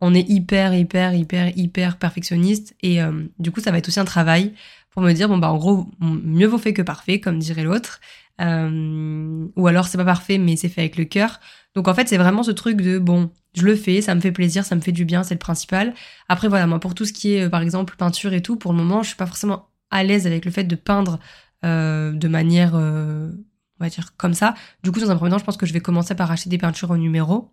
on 0.00 0.14
est 0.14 0.26
hyper 0.30 0.74
hyper 0.74 1.14
hyper 1.14 1.56
hyper 1.58 1.98
perfectionniste. 1.98 2.74
Et 2.82 3.00
du 3.38 3.50
coup 3.50 3.60
ça 3.60 3.70
va 3.70 3.78
être 3.78 3.88
aussi 3.88 4.00
un 4.00 4.04
travail 4.04 4.54
pour 4.90 5.02
me 5.02 5.12
dire 5.12 5.28
bon 5.28 5.38
bah 5.38 5.50
en 5.50 5.56
gros 5.56 5.88
mieux 6.00 6.46
vaut 6.46 6.58
fait 6.58 6.72
que 6.72 6.82
parfait 6.82 7.20
comme 7.20 7.38
dirait 7.38 7.62
l'autre 7.62 8.00
euh, 8.40 9.46
ou 9.56 9.66
alors 9.66 9.86
c'est 9.86 9.98
pas 9.98 10.04
parfait 10.04 10.38
mais 10.38 10.56
c'est 10.56 10.68
fait 10.68 10.82
avec 10.82 10.96
le 10.96 11.04
cœur. 11.04 11.40
Donc 11.74 11.88
en 11.88 11.94
fait 11.94 12.08
c'est 12.08 12.16
vraiment 12.16 12.42
ce 12.42 12.50
truc 12.50 12.80
de 12.80 12.98
bon 12.98 13.30
je 13.54 13.64
le 13.64 13.76
fais, 13.76 14.00
ça 14.00 14.14
me 14.14 14.20
fait 14.20 14.32
plaisir, 14.32 14.64
ça 14.64 14.76
me 14.76 14.80
fait 14.80 14.92
du 14.92 15.04
bien, 15.04 15.22
c'est 15.22 15.34
le 15.34 15.38
principal. 15.38 15.94
Après 16.28 16.48
voilà 16.48 16.66
moi 16.66 16.80
pour 16.80 16.94
tout 16.94 17.04
ce 17.04 17.12
qui 17.12 17.34
est 17.34 17.44
euh, 17.44 17.48
par 17.48 17.62
exemple 17.62 17.96
peinture 17.96 18.32
et 18.32 18.42
tout 18.42 18.56
pour 18.56 18.72
le 18.72 18.78
moment 18.78 19.02
je 19.02 19.08
suis 19.08 19.16
pas 19.16 19.26
forcément 19.26 19.68
à 19.90 20.04
l'aise 20.04 20.26
avec 20.26 20.44
le 20.44 20.50
fait 20.50 20.64
de 20.64 20.76
peindre 20.76 21.18
euh, 21.64 22.12
de 22.12 22.28
manière 22.28 22.74
on 22.74 23.30
va 23.78 23.88
dire 23.88 24.16
comme 24.16 24.34
ça. 24.34 24.54
Du 24.82 24.90
coup 24.90 25.00
dans 25.00 25.10
un 25.10 25.16
premier 25.16 25.30
temps 25.30 25.38
je 25.38 25.44
pense 25.44 25.56
que 25.56 25.66
je 25.66 25.72
vais 25.72 25.80
commencer 25.80 26.14
par 26.14 26.30
acheter 26.30 26.50
des 26.50 26.58
peintures 26.58 26.90
au 26.90 26.96
numéro. 26.96 27.50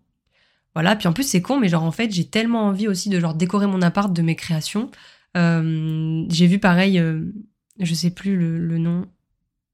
Voilà 0.74 0.96
puis 0.96 1.08
en 1.08 1.14
plus 1.14 1.24
c'est 1.24 1.42
con 1.42 1.60
mais 1.60 1.68
genre 1.70 1.84
en 1.84 1.92
fait 1.92 2.12
j'ai 2.12 2.26
tellement 2.26 2.66
envie 2.68 2.88
aussi 2.88 3.10
de 3.10 3.20
genre 3.20 3.34
décorer 3.34 3.68
mon 3.68 3.82
appart 3.82 4.12
de 4.14 4.22
mes 4.22 4.36
créations. 4.36 4.90
J'ai 5.38 6.48
vu 6.48 6.60
pareil 6.60 7.02
je 7.80 7.94
sais 7.94 8.12
plus 8.12 8.38
le, 8.38 8.78
nom 8.78 9.08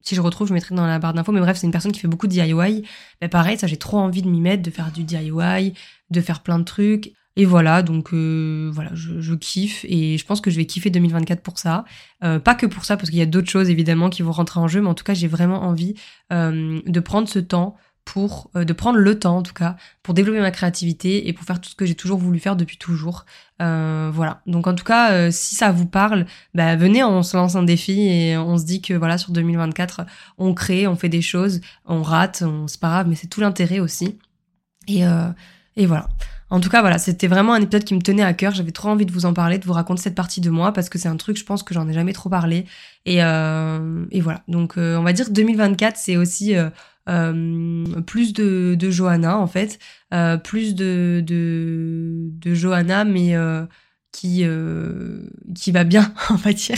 si 0.01 0.15
je 0.15 0.21
retrouve, 0.21 0.49
je 0.49 0.53
mettrai 0.53 0.75
dans 0.75 0.85
la 0.85 0.99
barre 0.99 1.13
d'infos. 1.13 1.31
Mais 1.31 1.39
bref, 1.39 1.57
c'est 1.57 1.65
une 1.65 1.71
personne 1.71 1.93
qui 1.93 2.01
fait 2.01 2.09
beaucoup 2.09 2.27
de 2.27 2.33
DIY. 2.33 2.83
Mais 3.21 3.29
pareil, 3.29 3.57
ça, 3.57 3.67
j'ai 3.67 3.77
trop 3.77 3.97
envie 3.97 4.21
de 4.21 4.27
m'y 4.27 4.41
mettre, 4.41 4.61
de 4.61 4.69
faire 4.69 4.91
du 4.91 5.05
DIY, 5.05 5.73
de 6.09 6.21
faire 6.21 6.41
plein 6.41 6.59
de 6.59 6.65
trucs. 6.65 7.13
Et 7.35 7.45
voilà, 7.45 7.81
donc 7.81 8.13
euh, 8.13 8.69
voilà, 8.71 8.91
je, 8.93 9.33
kiffe 9.33 9.85
et 9.85 10.19
je 10.19 10.25
pense 10.25 10.39
que 10.39 10.51
je 10.51 10.57
vais 10.57 10.67
kiffer 10.67 10.91
2024 10.91 11.41
pour 11.41 11.57
ça. 11.57 11.83
Euh, 12.23 12.37
pas 12.37 12.53
que 12.53 12.67
pour 12.67 12.85
ça, 12.85 12.95
parce 12.95 13.09
qu'il 13.09 13.17
y 13.17 13.23
a 13.23 13.25
d'autres 13.25 13.49
choses 13.49 13.71
évidemment 13.71 14.11
qui 14.11 14.21
vont 14.21 14.31
rentrer 14.31 14.59
en 14.59 14.67
jeu, 14.67 14.81
mais 14.81 14.89
en 14.89 14.93
tout 14.93 15.03
cas, 15.03 15.15
j'ai 15.15 15.27
vraiment 15.27 15.63
envie 15.63 15.95
euh, 16.31 16.79
de 16.85 16.99
prendre 16.99 17.27
ce 17.27 17.39
temps 17.39 17.75
pour 18.05 18.51
euh, 18.55 18.65
de 18.65 18.73
prendre 18.73 18.99
le 18.99 19.17
temps 19.17 19.37
en 19.37 19.43
tout 19.43 19.53
cas 19.53 19.75
pour 20.01 20.13
développer 20.13 20.39
ma 20.39 20.51
créativité 20.51 21.27
et 21.27 21.33
pour 21.33 21.45
faire 21.45 21.61
tout 21.61 21.69
ce 21.69 21.75
que 21.75 21.85
j'ai 21.85 21.95
toujours 21.95 22.19
voulu 22.19 22.39
faire 22.39 22.55
depuis 22.55 22.77
toujours. 22.77 23.25
Euh, 23.61 24.11
voilà. 24.13 24.41
Donc 24.45 24.67
en 24.67 24.75
tout 24.75 24.83
cas, 24.83 25.13
euh, 25.13 25.31
si 25.31 25.55
ça 25.55 25.71
vous 25.71 25.85
parle, 25.85 26.25
bah, 26.53 26.75
venez, 26.75 27.03
on 27.03 27.23
se 27.23 27.37
lance 27.37 27.55
un 27.55 27.63
défi 27.63 28.01
et 28.01 28.37
on 28.37 28.57
se 28.57 28.65
dit 28.65 28.81
que 28.81 28.93
voilà 28.93 29.17
sur 29.17 29.31
2024, 29.31 30.01
on 30.37 30.53
crée, 30.53 30.87
on 30.87 30.95
fait 30.95 31.09
des 31.09 31.21
choses, 31.21 31.61
on 31.85 32.01
rate, 32.01 32.43
on 32.45 32.67
c'est 32.67 32.79
pas 32.79 32.89
grave, 32.89 33.07
mais 33.07 33.15
c'est 33.15 33.27
tout 33.27 33.41
l'intérêt 33.41 33.79
aussi. 33.79 34.17
Et 34.87 35.03
et 35.75 35.85
voilà. 35.85 36.07
En 36.53 36.59
tout 36.59 36.69
cas, 36.69 36.81
voilà, 36.81 36.99
c'était 36.99 37.25
vraiment 37.25 37.53
un 37.53 37.61
épisode 37.61 37.83
qui 37.83 37.95
me 37.95 38.01
tenait 38.01 38.21
à 38.21 38.33
cœur. 38.33 38.53
J'avais 38.53 38.71
trop 38.71 38.89
envie 38.89 39.07
de 39.07 39.11
vous 39.11 39.25
en 39.25 39.33
parler, 39.33 39.57
de 39.57 39.65
vous 39.65 39.73
raconter 39.73 40.03
cette 40.03 40.13
partie 40.13 40.39
de 40.39 40.51
moi 40.51 40.71
parce 40.71 40.87
que 40.87 40.99
c'est 40.99 41.07
un 41.07 41.17
truc, 41.17 41.35
je 41.35 41.43
pense 41.43 41.63
que 41.63 41.73
j'en 41.73 41.89
ai 41.89 41.93
jamais 41.93 42.13
trop 42.13 42.29
parlé. 42.29 42.65
Et, 43.05 43.23
euh, 43.23 44.05
et 44.11 44.21
voilà. 44.21 44.43
Donc, 44.47 44.77
euh, 44.77 44.95
on 44.97 45.01
va 45.01 45.13
dire 45.13 45.31
2024, 45.31 45.97
c'est 45.97 46.15
aussi 46.15 46.55
euh, 46.55 46.65
euh, 46.65 46.69
plus 47.05 48.33
de, 48.33 48.75
de 48.77 48.89
Johanna 48.89 49.37
en 49.37 49.47
fait, 49.47 49.79
euh, 50.13 50.37
plus 50.37 50.75
de, 50.75 51.23
de, 51.25 52.29
de 52.31 52.53
Johanna, 52.53 53.03
mais 53.03 53.35
qui 54.11 54.45
qui 55.55 55.71
va 55.71 55.83
bien 55.83 56.13
on 56.29 56.35
va 56.35 56.53
dire 56.53 56.77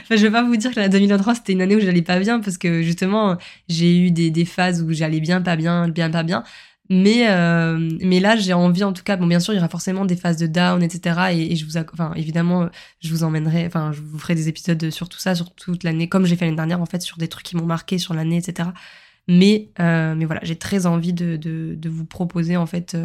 enfin 0.00 0.16
je 0.16 0.22
vais 0.22 0.32
pas 0.32 0.42
vous 0.42 0.56
dire 0.56 0.72
que 0.72 0.80
la 0.80 0.88
2023 0.88 1.36
c'était 1.36 1.52
une 1.52 1.62
année 1.62 1.76
où 1.76 1.80
j'allais 1.80 2.02
pas 2.02 2.18
bien 2.18 2.40
parce 2.40 2.58
que 2.58 2.82
justement 2.82 3.38
j'ai 3.68 3.96
eu 3.96 4.10
des, 4.10 4.32
des 4.32 4.44
phases 4.44 4.82
où 4.82 4.92
j'allais 4.92 5.20
bien 5.20 5.40
pas 5.40 5.54
bien 5.54 5.86
bien 5.88 6.10
pas 6.10 6.24
bien 6.24 6.42
mais, 6.92 7.30
euh, 7.30 7.78
mais 8.02 8.20
là, 8.20 8.36
j'ai 8.36 8.52
envie, 8.52 8.84
en 8.84 8.92
tout 8.92 9.02
cas, 9.02 9.16
bon, 9.16 9.26
bien 9.26 9.40
sûr, 9.40 9.54
il 9.54 9.56
y 9.56 9.58
aura 9.58 9.68
forcément 9.70 10.04
des 10.04 10.16
phases 10.16 10.36
de 10.36 10.46
down, 10.46 10.82
etc. 10.82 11.32
Et, 11.32 11.56
je 11.56 11.64
vous, 11.64 11.78
enfin, 11.78 12.12
évidemment, 12.16 12.68
je 13.00 13.08
vous 13.08 13.24
emmènerai, 13.24 13.66
enfin, 13.66 13.92
je 13.92 14.02
vous 14.02 14.18
ferai 14.18 14.34
des 14.34 14.48
épisodes 14.48 14.90
sur 14.90 15.08
tout 15.08 15.18
ça, 15.18 15.34
sur 15.34 15.54
toute 15.54 15.84
l'année, 15.84 16.08
comme 16.08 16.26
j'ai 16.26 16.36
fait 16.36 16.44
l'année 16.44 16.56
dernière, 16.56 16.82
en 16.82 16.86
fait, 16.86 17.00
sur 17.00 17.16
des 17.16 17.28
trucs 17.28 17.46
qui 17.46 17.56
m'ont 17.56 17.64
marqué 17.64 17.96
sur 17.98 18.12
l'année, 18.12 18.36
etc. 18.36 18.70
Mais, 19.28 19.70
euh, 19.80 20.14
mais 20.14 20.24
voilà, 20.24 20.40
j'ai 20.44 20.56
très 20.56 20.86
envie 20.86 21.12
de, 21.12 21.36
de, 21.36 21.88
vous 21.88 22.04
proposer, 22.04 22.56
en 22.56 22.66
fait, 22.66 22.96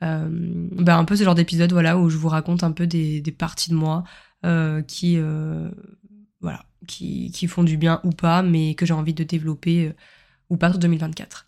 ben, 0.00 0.98
un 0.98 1.04
peu 1.04 1.16
ce 1.16 1.24
genre 1.24 1.34
d'épisode, 1.34 1.72
voilà, 1.72 1.98
où 1.98 2.08
je 2.08 2.16
vous 2.16 2.28
raconte 2.28 2.64
un 2.64 2.72
peu 2.72 2.86
des, 2.86 3.20
des 3.20 3.32
parties 3.32 3.70
de 3.70 3.76
moi 3.76 4.04
qui, 4.86 5.18
voilà, 6.40 6.64
qui, 6.86 7.30
qui 7.32 7.46
font 7.46 7.64
du 7.64 7.76
bien 7.76 8.00
ou 8.04 8.10
pas, 8.10 8.42
mais 8.42 8.74
que 8.74 8.86
j'ai 8.86 8.94
envie 8.94 9.14
de 9.14 9.24
développer 9.24 9.92
ou 10.48 10.56
pas 10.56 10.70
pour 10.70 10.78
2024. 10.78 11.46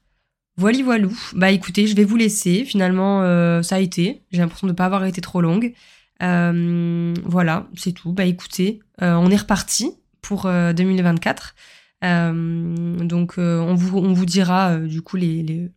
Voilà, 0.59 0.83
voilou. 0.83 1.18
Bah 1.35 1.51
écoutez, 1.51 1.87
je 1.87 1.96
vais 1.96 2.05
vous 2.05 2.16
laisser. 2.16 2.66
Finalement, 2.66 3.22
ça 3.62 3.77
a 3.77 3.79
été. 3.79 4.22
J'ai 4.31 4.38
l'impression 4.38 4.66
de 4.66 4.72
ne 4.72 4.77
pas 4.77 4.87
avoir 4.87 5.05
été 5.05 5.20
trop 5.22 5.40
longue. 5.40 5.72
Voilà, 6.20 7.66
c'est 7.77 7.92
tout. 7.92 8.12
Bah 8.12 8.27
écoutez, 8.27 8.81
on 9.01 9.31
est 9.31 9.37
reparti 9.37 9.92
pour 10.20 10.42
2024. 10.44 11.55
Donc 12.03 13.35
on 13.38 13.75
vous, 13.75 13.99
on 13.99 14.12
vous 14.12 14.27
dira 14.27 14.77
du 14.79 15.03
coup 15.03 15.17
les, 15.17 15.43
les, 15.43 15.71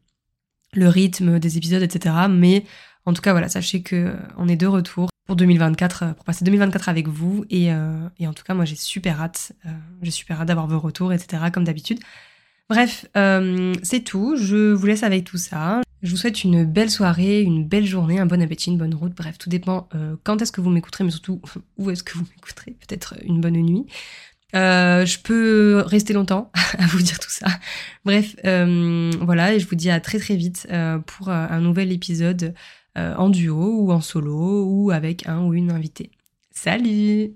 le 0.73 0.89
rythme 0.89 1.39
des 1.39 1.57
épisodes, 1.57 1.83
etc. 1.83 2.15
Mais 2.29 2.65
en 3.05 3.13
tout 3.13 3.21
cas, 3.21 3.31
voilà, 3.31 3.49
sachez 3.49 3.81
que 3.81 4.15
on 4.37 4.47
est 4.47 4.55
de 4.55 4.67
retour 4.67 5.09
pour 5.27 5.35
2024, 5.35 6.15
pour 6.15 6.25
passer 6.25 6.43
2024 6.45 6.89
avec 6.89 7.07
vous. 7.07 7.45
Et, 7.49 7.71
en 7.71 8.33
tout 8.35 8.43
cas, 8.43 8.53
moi 8.53 8.65
j'ai 8.65 8.75
super 8.75 9.21
hâte. 9.21 9.53
j'ai 10.01 10.11
super 10.11 10.41
hâte 10.41 10.47
d'avoir 10.47 10.67
vos 10.67 10.79
retours, 10.79 11.13
etc. 11.13 11.43
Comme 11.53 11.63
d'habitude. 11.63 11.99
Bref, 12.69 13.05
euh, 13.15 13.73
c'est 13.83 14.01
tout. 14.01 14.35
Je 14.37 14.71
vous 14.71 14.85
laisse 14.85 15.03
avec 15.03 15.23
tout 15.23 15.37
ça. 15.37 15.81
Je 16.01 16.11
vous 16.11 16.17
souhaite 16.17 16.43
une 16.43 16.65
belle 16.65 16.89
soirée, 16.89 17.41
une 17.41 17.67
belle 17.67 17.85
journée, 17.85 18.19
un 18.19 18.25
bon 18.25 18.41
appétit, 18.41 18.71
une 18.71 18.77
bonne 18.77 18.95
route. 18.95 19.13
Bref, 19.15 19.37
tout 19.37 19.49
dépend 19.49 19.87
euh, 19.95 20.15
quand 20.23 20.41
est-ce 20.41 20.51
que 20.51 20.61
vous 20.61 20.69
m'écouterez, 20.69 21.03
mais 21.03 21.11
surtout 21.11 21.41
où 21.77 21.89
est-ce 21.89 22.03
que 22.03 22.17
vous 22.17 22.25
m'écouterez? 22.25 22.71
Peut-être 22.71 23.15
une 23.23 23.39
bonne 23.39 23.53
nuit. 23.53 23.85
Euh, 24.55 25.05
je 25.05 25.19
peux 25.19 25.83
rester 25.85 26.13
longtemps 26.13 26.51
à 26.77 26.85
vous 26.87 27.01
dire 27.01 27.19
tout 27.19 27.29
ça. 27.29 27.47
Bref, 28.05 28.35
voilà, 28.43 29.53
et 29.53 29.59
je 29.59 29.67
vous 29.67 29.75
dis 29.75 29.89
à 29.89 29.99
très 29.99 30.19
très 30.19 30.35
vite 30.35 30.67
pour 31.05 31.29
un 31.29 31.59
nouvel 31.59 31.91
épisode 31.91 32.53
en 32.95 33.29
duo 33.29 33.81
ou 33.81 33.91
en 33.91 34.01
solo 34.01 34.65
ou 34.65 34.91
avec 34.91 35.27
un 35.27 35.41
ou 35.41 35.53
une 35.53 35.71
invitée. 35.71 36.11
Salut 36.51 37.33